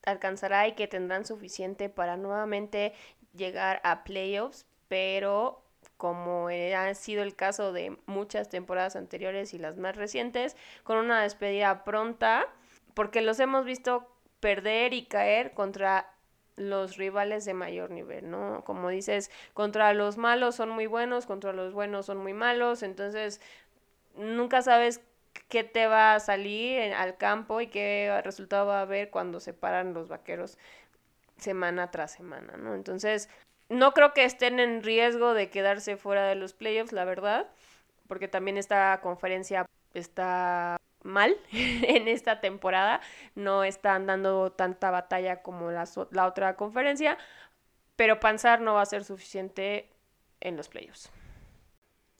[0.04, 2.92] alcanzará y que tendrán suficiente para nuevamente
[3.34, 5.62] llegar a playoffs, pero
[5.96, 11.22] como ha sido el caso de muchas temporadas anteriores y las más recientes, con una
[11.22, 12.46] despedida pronta,
[12.94, 14.10] porque los hemos visto
[14.40, 16.10] perder y caer contra
[16.56, 18.62] los rivales de mayor nivel, ¿no?
[18.64, 23.40] Como dices, contra los malos son muy buenos, contra los buenos son muy malos, entonces
[24.16, 25.00] nunca sabes
[25.48, 29.52] qué te va a salir al campo y qué resultado va a haber cuando se
[29.52, 30.58] paran los vaqueros
[31.36, 32.74] semana tras semana, ¿no?
[32.74, 33.28] Entonces,
[33.68, 37.48] no creo que estén en riesgo de quedarse fuera de los playoffs, la verdad,
[38.08, 43.00] porque también esta conferencia está mal en esta temporada,
[43.34, 47.18] no están dando tanta batalla como la, la otra conferencia,
[47.96, 49.88] pero Panzar no va a ser suficiente
[50.40, 51.10] en los playoffs.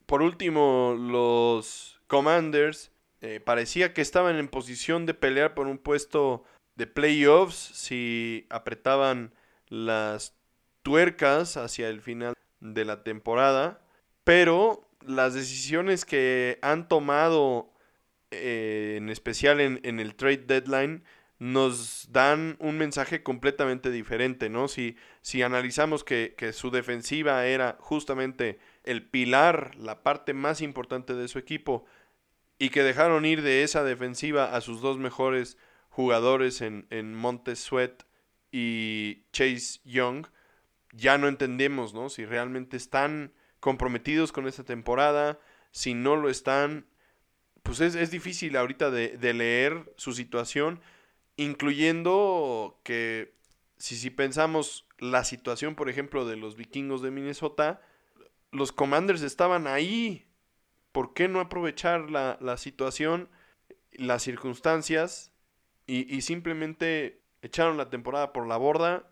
[0.07, 2.94] Por último, los Commanders
[3.27, 6.45] eh, parecía que estaban en posición de pelear por un puesto
[6.75, 9.33] de playoffs si apretaban
[9.69, 10.37] las
[10.83, 13.81] tuercas hacia el final de la temporada,
[14.25, 17.73] pero las decisiones que han tomado,
[18.31, 21.03] eh, en especial en, el trade deadline,
[21.39, 24.69] nos dan un mensaje completamente diferente, ¿no?
[24.69, 31.15] Si, si analizamos que, que, su defensiva era justamente el pilar, la parte más importante
[31.15, 31.87] de su equipo,
[32.59, 35.57] y que dejaron ir de esa defensiva a sus dos mejores
[35.89, 38.03] jugadores en, en Montes Sweat
[38.51, 40.27] y Chase Young,
[40.93, 42.09] ya no entendemos, ¿no?
[42.09, 45.41] Si realmente están comprometidos con esta temporada,
[45.71, 46.87] si no lo están,
[47.63, 50.81] pues es, difícil ahorita de, de, leer su situación,
[51.37, 53.35] incluyendo que
[53.77, 57.81] si, si pensamos la situación, por ejemplo, de los vikingos de Minnesota,
[58.53, 60.27] los commanders estaban ahí.
[60.95, 63.29] ¿Por qué no aprovechar la, la situación,
[63.91, 65.33] las circunstancias
[65.89, 69.11] y, y simplemente echaron la temporada por la borda?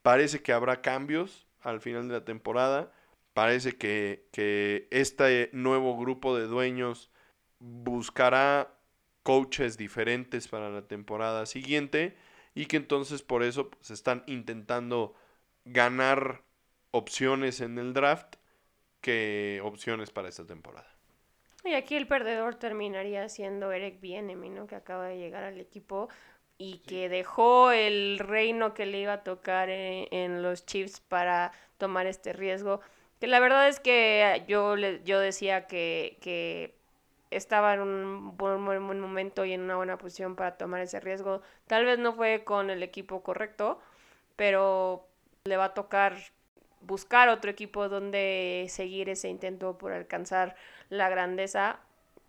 [0.00, 2.92] Parece que habrá cambios al final de la temporada.
[3.34, 7.10] Parece que, este nuevo grupo de dueños
[7.58, 8.74] buscará
[9.22, 12.16] coaches diferentes para la temporada siguiente
[12.54, 15.14] y que entonces por eso se pues, están intentando
[15.66, 16.42] ganar
[16.90, 18.36] opciones en el draft
[19.02, 20.97] que opciones para esta temporada.
[21.64, 24.66] Y aquí el perdedor terminaría siendo Eric Bienemi, ¿no?
[24.66, 26.08] Que acaba de llegar al equipo
[26.56, 32.06] y que dejó el reino que le iba a tocar en, los Chiefs para tomar
[32.06, 32.80] este riesgo.
[33.20, 36.74] Que la verdad es que yo, le, yo decía que, que
[37.30, 41.42] estaba en un buen, buen, momento y en una buena posición para tomar ese riesgo.
[41.66, 43.80] Tal vez no fue con el equipo correcto,
[44.36, 45.06] pero
[45.44, 46.16] le va a tocar
[46.80, 50.54] buscar otro equipo donde seguir ese intento por alcanzar
[50.88, 51.80] la grandeza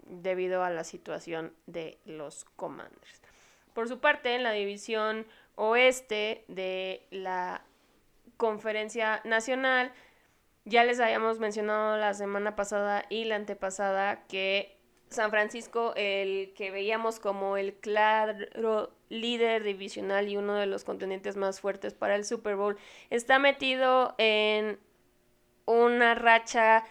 [0.05, 3.22] debido a la situación de los Commanders.
[3.74, 7.64] Por su parte, en la división oeste de la
[8.38, 9.91] conferencia nacional,
[10.66, 14.78] ya les habíamos mencionado la semana pasada y la antepasada que
[15.10, 21.36] San Francisco, el que veíamos como el claro líder divisional y uno de los contendientes
[21.36, 22.78] más fuertes para el Super Bowl,
[23.10, 24.80] está metido en
[25.66, 26.86] una racha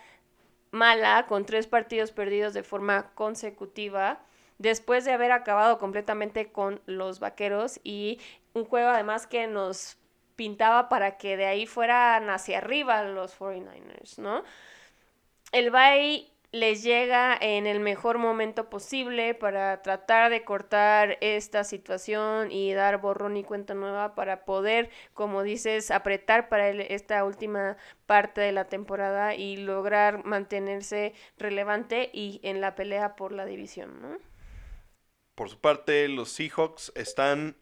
[0.70, 4.20] mala con tres partidos perdidos de forma consecutiva
[4.58, 8.20] después de haber acabado completamente con los vaqueros y
[8.54, 9.96] un juego además que nos
[10.36, 14.44] pintaba para que de ahí fueran hacia arriba los 49ers, ¿no?
[15.52, 22.50] El Bay les llega en el mejor momento posible para tratar de cortar esta situación
[22.50, 27.76] y dar borrón y cuenta nueva para poder, como dices, apretar para esta última
[28.06, 34.00] parte de la temporada y lograr mantenerse relevante y en la pelea por la división,
[34.00, 34.16] ¿no?
[35.34, 37.56] Por su parte, los Seahawks están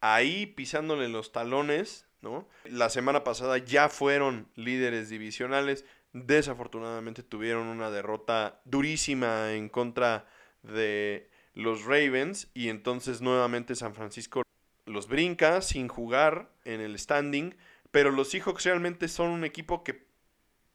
[0.00, 2.48] ahí pisándole los talones, ¿no?
[2.64, 10.26] La semana pasada ya fueron líderes divisionales Desafortunadamente tuvieron una derrota durísima en contra
[10.62, 14.42] de los Ravens y entonces nuevamente San Francisco
[14.86, 17.54] los brinca sin jugar en el standing,
[17.90, 20.06] pero los Seahawks realmente son un equipo que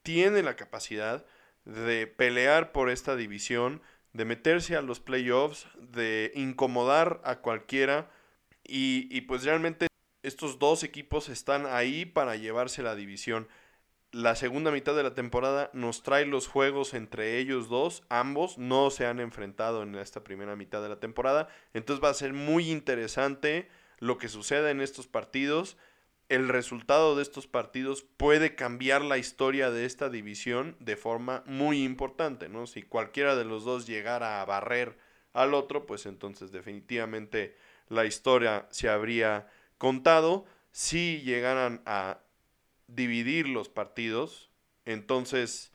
[0.03, 1.25] tiene la capacidad
[1.65, 3.81] de pelear por esta división,
[4.11, 8.11] de meterse a los playoffs, de incomodar a cualquiera
[8.63, 9.87] y, y pues realmente
[10.21, 13.47] estos dos equipos están ahí para llevarse la división
[14.13, 18.03] la segunda mitad de la temporada nos trae los juegos entre ellos dos.
[18.09, 21.49] Ambos no se han enfrentado en esta primera mitad de la temporada.
[21.73, 25.77] Entonces va a ser muy interesante lo que suceda en estos partidos.
[26.29, 31.83] El resultado de estos partidos puede cambiar la historia de esta división de forma muy
[31.83, 32.67] importante, ¿no?
[32.67, 34.95] Si cualquiera de los dos llegara a barrer
[35.33, 37.57] al otro, pues entonces definitivamente
[37.89, 39.47] la historia se habría
[39.79, 40.45] contado.
[40.71, 42.19] Si llegaran a
[42.95, 44.51] dividir los partidos,
[44.85, 45.73] entonces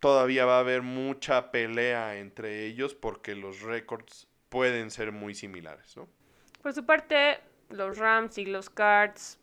[0.00, 5.96] todavía va a haber mucha pelea entre ellos porque los récords pueden ser muy similares,
[5.96, 6.08] ¿no?
[6.62, 7.38] Por su parte,
[7.70, 9.38] los Rams y los Cards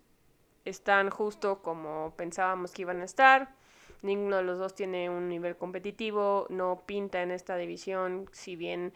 [0.65, 3.53] están justo como pensábamos que iban a estar.
[4.01, 8.93] Ninguno de los dos tiene un nivel competitivo, no pinta en esta división, si bien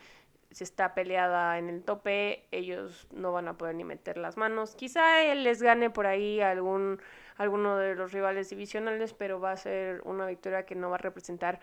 [0.52, 4.76] se está peleada en el tope, ellos no van a poder ni meter las manos.
[4.76, 7.00] Quizá él les gane por ahí algún
[7.38, 11.00] alguno de los rivales divisionales, pero va a ser una victoria que no va a
[11.00, 11.60] representar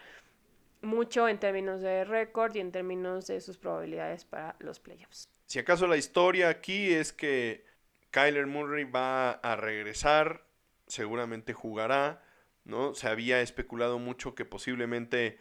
[0.83, 5.29] mucho en términos de récord y en términos de sus probabilidades para los playoffs.
[5.47, 7.65] Si acaso la historia aquí es que
[8.11, 10.47] Kyler Murray va a regresar,
[10.87, 12.23] seguramente jugará,
[12.65, 12.95] ¿no?
[12.95, 15.39] Se había especulado mucho que posiblemente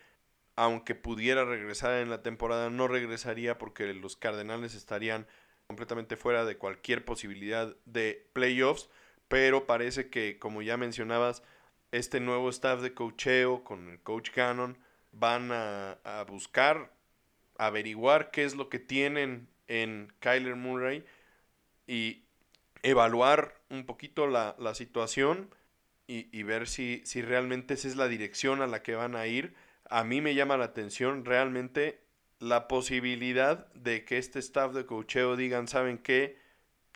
[0.56, 5.28] aunque pudiera regresar en la temporada, no regresaría porque los Cardenales estarían
[5.68, 8.90] completamente fuera de cualquier posibilidad de playoffs
[9.28, 11.44] pero parece que, como ya mencionabas,
[11.92, 14.78] este nuevo staff de cocheo con el coach Cannon
[15.12, 16.92] van a, buscar,
[17.58, 21.06] averiguar qué es lo que tienen en Kyler Murray
[21.86, 22.24] y
[22.82, 25.54] evaluar un poquito la, situación
[26.08, 29.56] y, ver si, si realmente esa es la dirección a la que van a ir.
[29.90, 32.02] A mí me llama la atención realmente
[32.40, 36.38] la posibilidad de que este staff de cocheo digan, ¿saben qué?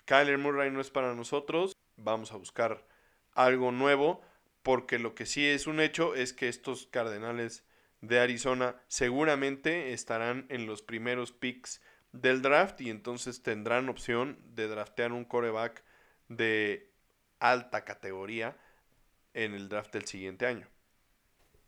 [0.05, 2.85] Kyler Murray no es para nosotros, vamos a buscar
[3.33, 4.21] algo nuevo,
[4.63, 7.65] porque lo que sí es un hecho es que estos Cardenales
[8.01, 11.81] de Arizona seguramente estarán en los primeros picks
[12.11, 15.83] del draft y entonces tendrán opción de draftear un coreback
[16.29, 16.91] de
[17.39, 18.57] alta categoría
[19.33, 20.67] en el draft del siguiente año.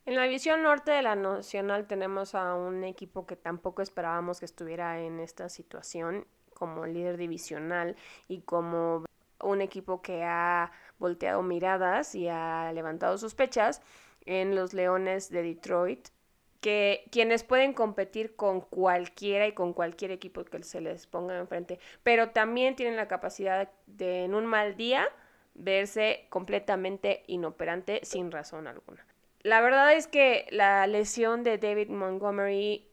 [0.05, 4.45] En la división norte de la Nacional tenemos a un equipo que tampoco esperábamos que
[4.45, 6.25] estuviera en esta situación
[6.55, 7.95] como líder divisional
[8.27, 9.05] y como
[9.41, 13.81] un equipo que ha volteado miradas y ha levantado sospechas
[14.25, 16.09] en los Leones de Detroit,
[16.61, 21.79] que quienes pueden competir con cualquiera y con cualquier equipo que se les ponga enfrente,
[22.03, 25.07] pero también tienen la capacidad de en un mal día
[25.53, 29.05] verse completamente inoperante sin razón alguna.
[29.41, 32.89] La verdad es que la lesión de David Montgomery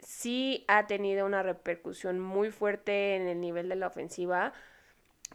[0.00, 4.52] sí ha tenido una repercusión muy fuerte en el nivel de la ofensiva,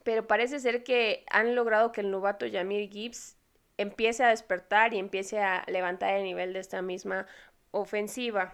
[0.03, 3.37] pero parece ser que han logrado que el novato Jamir Gibbs
[3.77, 7.27] empiece a despertar y empiece a levantar el nivel de esta misma
[7.71, 8.53] ofensiva.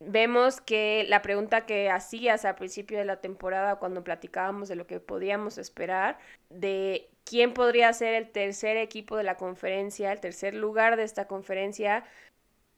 [0.00, 4.86] Vemos que la pregunta que hacías al principio de la temporada cuando platicábamos de lo
[4.86, 6.18] que podíamos esperar,
[6.50, 11.28] de quién podría ser el tercer equipo de la conferencia, el tercer lugar de esta
[11.28, 12.04] conferencia,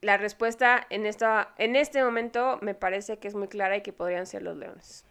[0.02, 3.94] la respuesta en, esta, en este momento me parece que es muy clara y que
[3.94, 5.07] podrían ser los Leones.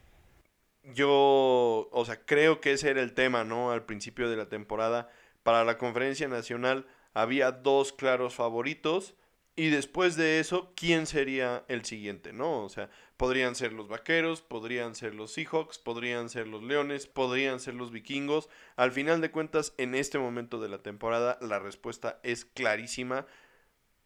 [0.84, 3.72] Yo, o sea, creo que ese era el tema, ¿no?
[3.72, 5.10] Al principio de la temporada.
[5.44, 9.16] Para la conferencia nacional había dos claros favoritos.
[9.56, 12.64] Y después de eso, ¿quién sería el siguiente, no?
[12.64, 17.60] O sea, podrían ser los Vaqueros, podrían ser los Seahawks, podrían ser los Leones, podrían
[17.60, 18.50] ser los Vikingos.
[18.76, 23.28] Al final de cuentas, en este momento de la temporada, la respuesta es clarísima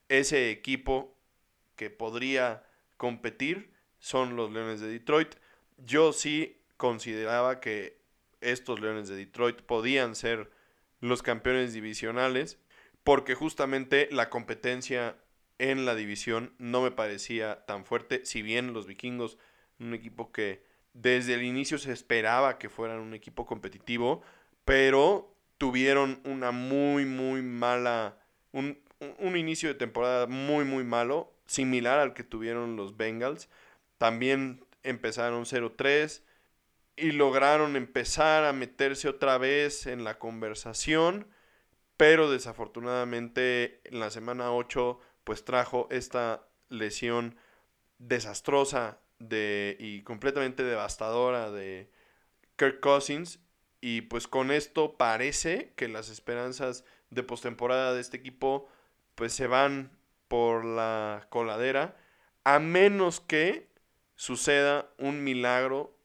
[0.09, 1.15] ese equipo
[1.75, 2.63] que podría
[2.97, 5.35] competir son los Leones de Detroit.
[5.77, 7.97] Yo sí consideraba que
[8.41, 10.51] estos Leones de Detroit podían ser
[10.99, 12.59] los campeones divisionales
[13.03, 15.15] porque justamente la competencia
[15.59, 19.37] en la división no me parecía tan fuerte, si bien los vikingos,
[19.79, 20.63] un equipo que
[20.93, 24.21] desde el inicio se esperaba que fueran un equipo competitivo,
[24.65, 28.17] pero tuvieron una muy, muy mala,
[28.51, 28.79] un,
[29.19, 33.49] un, inicio de temporada muy, muy malo, similar al que tuvieron los Bengals.
[33.97, 36.23] También empezaron 0-3
[36.97, 41.27] y lograron empezar a meterse otra vez en la conversación,
[41.95, 47.37] pero desafortunadamente en la semana 8 pues trajo esta lesión
[47.99, 51.91] desastrosa de, y completamente devastadora de
[52.55, 53.39] Kirk Cousins
[53.79, 58.67] y pues con esto parece que las esperanzas de postemporada de este equipo
[59.15, 59.91] pues se van
[60.27, 61.95] por la coladera,
[62.43, 63.69] a menos que
[64.15, 65.96] suceda un milagro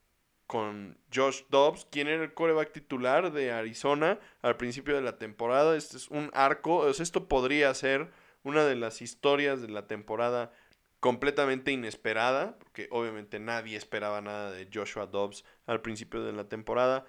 [0.52, 5.74] con Josh Dobbs, quien era el coreback titular de Arizona al principio de la temporada.
[5.78, 8.10] Este es un arco, esto podría ser
[8.42, 10.52] una de las historias de la temporada
[11.00, 17.06] completamente inesperada, porque obviamente nadie esperaba nada de Joshua Dobbs al principio de la temporada,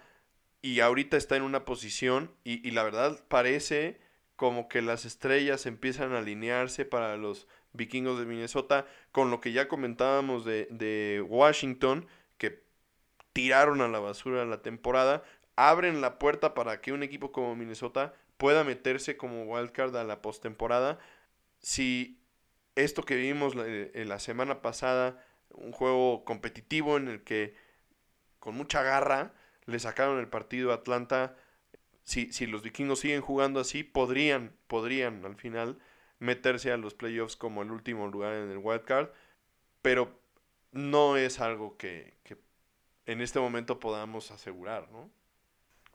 [0.62, 4.00] y ahorita está en una posición, y, y la verdad parece
[4.38, 9.52] como que las estrellas empiezan a alinearse para los vikingos de Minnesota, con lo que
[9.52, 12.23] ya comentábamos de, Washington, que
[13.34, 15.24] tiraron a la basura la temporada,
[15.56, 20.22] abren la puerta para que un equipo como Minnesota pueda meterse como wildcard a la
[20.22, 21.00] postemporada.
[21.60, 22.20] Si
[22.76, 27.56] esto que vimos la, eh, la semana pasada, un juego competitivo en el que
[28.40, 29.34] con mucha garra
[29.66, 31.36] le sacaron el partido a Atlanta,
[32.04, 35.80] si, si los vikingos siguen jugando así, podrían, podrían al final
[36.20, 39.10] meterse a los playoffs como el último lugar en el wildcard,
[39.82, 40.20] pero
[40.72, 42.38] no es algo que, que
[43.06, 45.10] en este momento podamos asegurar, ¿no?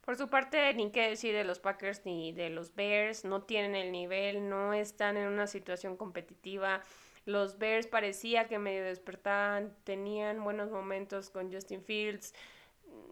[0.05, 3.77] Por su parte, ni qué decir de los Packers ni de los Bears, no tienen
[3.77, 6.81] el nivel, no están en una situación competitiva.
[7.27, 12.33] Los Bears parecía que medio despertaban, tenían buenos momentos con Justin Fields,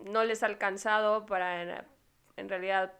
[0.06, 1.86] no les ha alcanzado para,
[2.36, 2.94] en realidad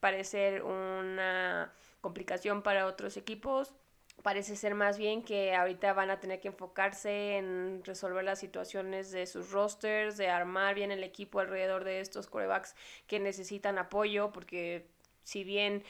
[0.00, 3.72] parecer una complicación para otros equipos.
[4.22, 9.12] Parece ser más bien que ahorita van a tener que enfocarse en resolver las situaciones
[9.12, 12.74] de sus rosters, de armar bien el equipo alrededor de estos corebacks
[13.06, 14.86] que necesitan apoyo, porque
[15.22, 15.84] si bien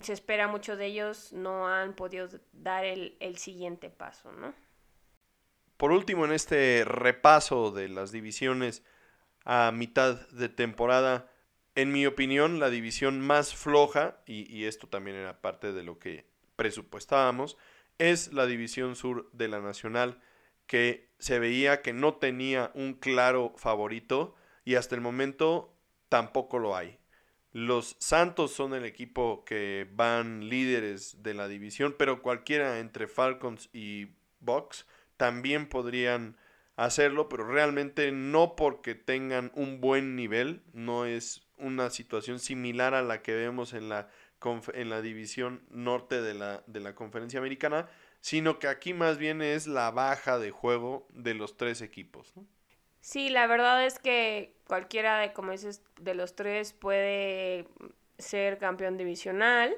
[0.00, 4.52] se espera mucho de ellos, no han podido dar el, el siguiente paso, ¿no?
[5.76, 8.82] Por último, en este repaso de las divisiones
[9.44, 11.30] a mitad de temporada,
[11.74, 16.26] en mi opinión, la división más floja, y, esto también era parte de lo que
[16.56, 17.56] presupuestábamos,
[17.98, 20.20] es la división sur de la Nacional,
[20.66, 25.74] que se veía que no tenía un claro favorito y hasta el momento
[26.08, 26.98] tampoco lo hay.
[27.52, 33.68] Los Santos son el equipo que van líderes de la división, pero cualquiera entre Falcons
[33.72, 34.08] y
[34.40, 34.86] Bucks
[35.16, 36.36] también podrían
[36.76, 43.02] hacerlo, pero realmente no porque tengan un buen nivel, no es una situación similar a
[43.02, 44.08] la que vemos en la,
[44.72, 47.88] en la división norte de la, de la conferencia americana,
[48.20, 52.32] sino que aquí más bien es la baja de juego de los tres equipos.
[53.00, 57.68] Sí, la verdad es que cualquiera de, como dices, de los tres puede
[58.18, 59.76] ser campeón divisional.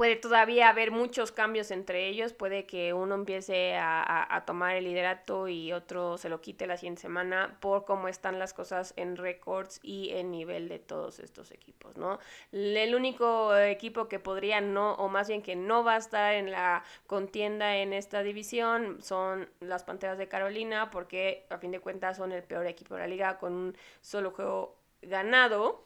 [0.00, 5.46] Puede todavía haber muchos cambios entre ellos, puede que uno empiece a, tomar el liderato
[5.46, 9.78] y otro se lo quite la siguiente semana por cómo están las cosas en récords
[9.82, 12.18] y en nivel de todos estos equipos, ¿no?
[12.50, 16.50] El único equipo que podría no, o más bien que no va a estar en
[16.50, 22.16] la contienda en esta división son las Panteras de Carolina, porque a fin de cuentas
[22.16, 25.84] son el peor equipo de la liga con un solo juego ganado,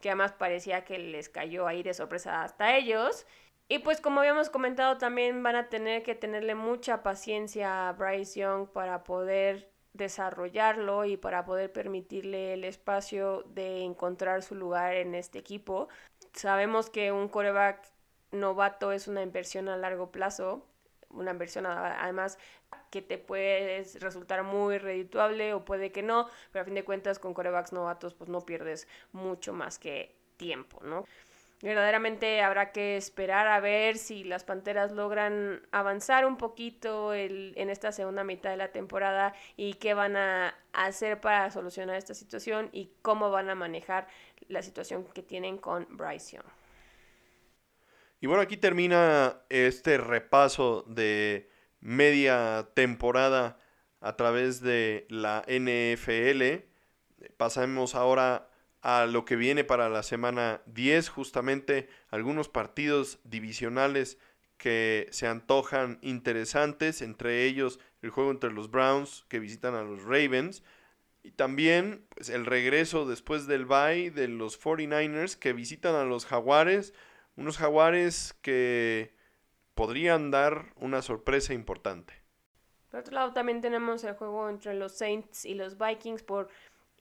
[0.00, 3.26] que además parecía que les cayó ahí de sorpresa hasta ellos.
[3.70, 8.40] Y pues como habíamos comentado, también van a tener que tenerle mucha paciencia a Bryce
[8.40, 15.14] Young para poder desarrollarlo y para poder permitirle el espacio de encontrar su lugar en
[15.14, 15.88] este equipo.
[16.32, 17.86] Sabemos que un coreback
[18.30, 20.66] novato es una inversión a largo plazo,
[21.10, 22.38] una inversión además
[22.90, 27.18] que te puede resultar muy redituable o puede que no, pero a fin de cuentas
[27.18, 31.04] con corebacks novatos pues no pierdes mucho más que tiempo, ¿no?
[31.62, 37.90] Verdaderamente habrá que esperar a ver si las Panteras logran avanzar un poquito en esta
[37.92, 42.92] segunda mitad de la temporada y qué van a hacer para solucionar esta situación y
[43.02, 44.06] cómo van a manejar
[44.48, 46.46] la situación que tienen con Bryce Young.
[48.20, 53.58] Y bueno, aquí termina este repaso de media temporada
[54.00, 56.64] a través de la NFL.
[57.36, 58.48] Pasamos ahora
[58.82, 64.18] a lo que viene para la semana 10, justamente algunos partidos divisionales
[64.56, 70.02] que se antojan interesantes, entre ellos el juego entre los Browns que visitan a los
[70.02, 70.62] Ravens
[71.22, 76.26] y también pues, el regreso después del bye de los 49ers que visitan a los
[76.26, 76.94] Jaguares,
[77.36, 79.14] unos Jaguares que
[79.74, 82.14] podrían dar una sorpresa importante.
[82.90, 86.48] Por otro lado también tenemos el juego entre los Saints y los Vikings por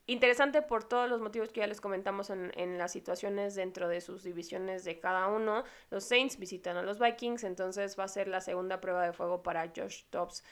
[0.10, 4.00] Interesante por todos los motivos que ya les comentamos en, en, las situaciones dentro de
[4.00, 5.66] sus divisiones de cada uno.
[5.92, 9.44] Los Saints visitan a los Vikings, entonces va a ser la segunda prueba de fuego
[9.44, 10.44] para Josh Dobbs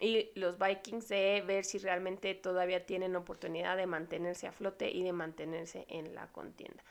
[0.00, 5.02] y los Vikings de ver si realmente todavía tienen oportunidad de mantenerse a flote y
[5.02, 6.82] de mantenerse en la contienda.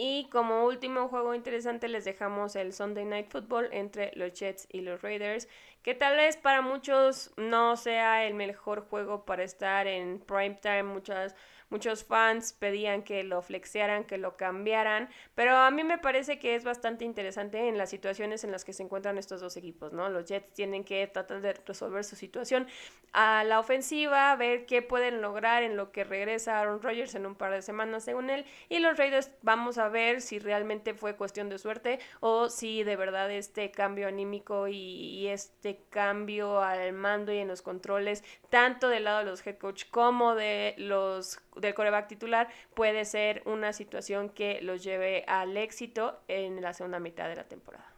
[0.00, 4.80] Y como último juego interesante les dejamos el Sunday Night Football entre los Jets y
[4.80, 5.48] los Raiders,
[5.82, 10.84] que tal vez para muchos no sea el mejor juego para estar en prime time.
[10.84, 11.34] Muchas
[11.70, 16.54] Muchos fans pedían que lo flexearan, que lo cambiaran, pero a mí me parece que
[16.54, 20.08] es bastante interesante en las situaciones en las que se encuentran estos dos equipos, ¿no?
[20.08, 22.66] Los Jets tienen que tratar de resolver su situación
[23.12, 27.34] a la ofensiva, ver qué pueden lograr en lo que regresa Aaron Rodgers en un
[27.34, 31.48] par de semanas, según él, y los Raiders vamos a ver si realmente fue cuestión
[31.48, 37.38] de suerte o si de verdad este cambio anímico y, este cambio al mando y
[37.38, 42.08] en los controles, tanto del lado de los head coach como de los del coreback
[42.08, 47.36] titular puede ser una situación que los lleve al éxito en la segunda mitad de
[47.36, 47.92] la temporada.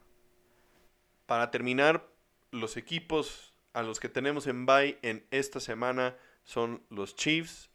[1.26, 2.06] Para terminar,
[2.50, 7.70] los equipos a los que tenemos en bye en esta semana son los Chiefs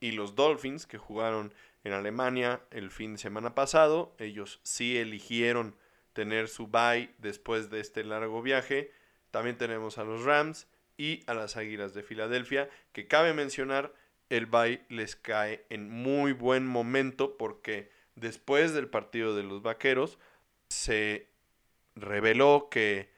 [0.00, 1.54] y los Dolphins que jugaron
[1.84, 4.14] en Alemania el fin de semana pasado.
[4.18, 5.76] Ellos sí eligieron
[6.12, 8.90] tener su bye después de este largo viaje.
[9.30, 13.92] También tenemos a los Rams y a las Águilas de Filadelfia, que cabe mencionar
[14.30, 20.18] el bye les cae en muy buen momento porque después del partido de los Vaqueros
[20.68, 21.28] se
[21.94, 23.10] reveló que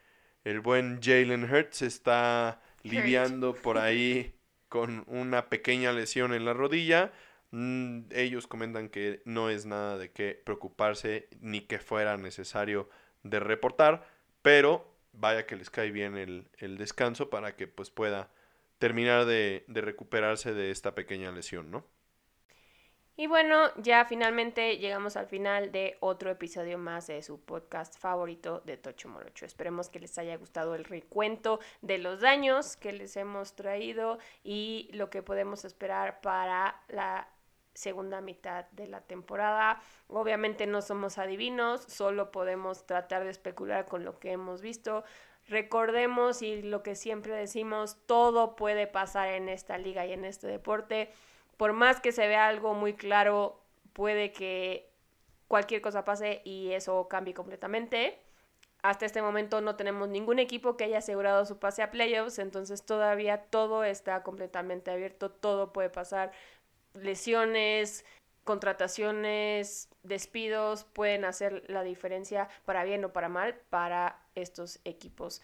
[0.45, 4.35] el buen Jalen Hurts está lidiando por ahí
[4.69, 7.13] con una pequeña lesión en la rodilla.
[7.51, 12.89] Mm, ellos comentan que no es nada de qué preocuparse ni que fuera necesario
[13.23, 14.07] de reportar,
[14.43, 18.31] pero vaya que les cae bien el, el descanso para que pues pueda
[18.79, 21.85] terminar de, recuperarse de esta pequeña lesión, ¿no?
[23.17, 28.63] Y bueno, ya finalmente llegamos al final de otro episodio más de su podcast favorito
[28.65, 29.45] de Tocho Morocho.
[29.45, 34.89] Esperemos que les haya gustado el recuento de los daños que les hemos traído y
[34.93, 37.29] lo que podemos esperar para la
[37.79, 39.81] segunda mitad de la temporada.
[40.09, 45.05] Obviamente no somos adivinos, solo podemos tratar de especular con lo que hemos visto.
[45.49, 50.47] Recordemos y lo que siempre decimos, todo puede pasar en esta liga y en este
[50.47, 51.11] deporte.
[51.57, 53.59] Por más que se vea algo muy claro,
[53.95, 54.91] puede que
[55.49, 58.19] cualquier cosa pase y eso cambie completamente.
[58.83, 62.85] Hasta este momento no tenemos ningún equipo que haya asegurado su pase a playoffs, entonces
[62.85, 66.31] todavía todo está completamente abierto, todo puede pasar.
[66.95, 68.05] Lesiones,
[68.49, 75.43] contrataciones, despidos pueden hacer la diferencia para bien o para mal para estos equipos.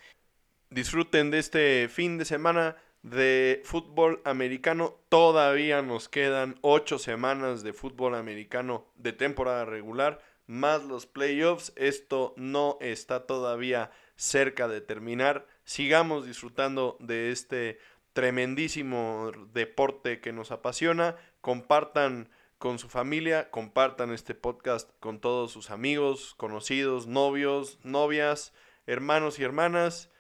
[0.71, 4.97] Disfruten de este fin de semana de fútbol americano.
[5.11, 10.23] Todavía nos quedan ocho semanas de fútbol americano de temporada regular.
[10.47, 11.75] más los playoffs.
[11.77, 15.47] Esto no está todavía cerca de terminar.
[15.65, 17.79] Sigamos disfrutando de este
[18.15, 21.17] tremendísimo deporte que nos apasiona.
[21.43, 22.31] Compartan
[22.65, 28.55] con su familia, compartan este podcast con todos sus amigos, conocidos, novios, novias,
[28.87, 30.11] hermanos y hermanas.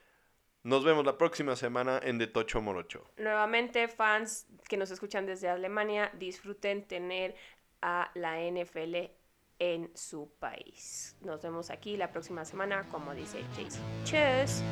[0.63, 3.11] Nos vemos la próxima semana en De Tocho Morocho.
[3.17, 7.35] Nuevamente, fans que nos escuchan desde Alemania, disfruten tener
[7.81, 9.11] a la NFL
[9.59, 11.17] en su país.
[11.23, 14.05] Nos vemos aquí la próxima semana, como dice Jason.
[14.05, 14.63] Cheers.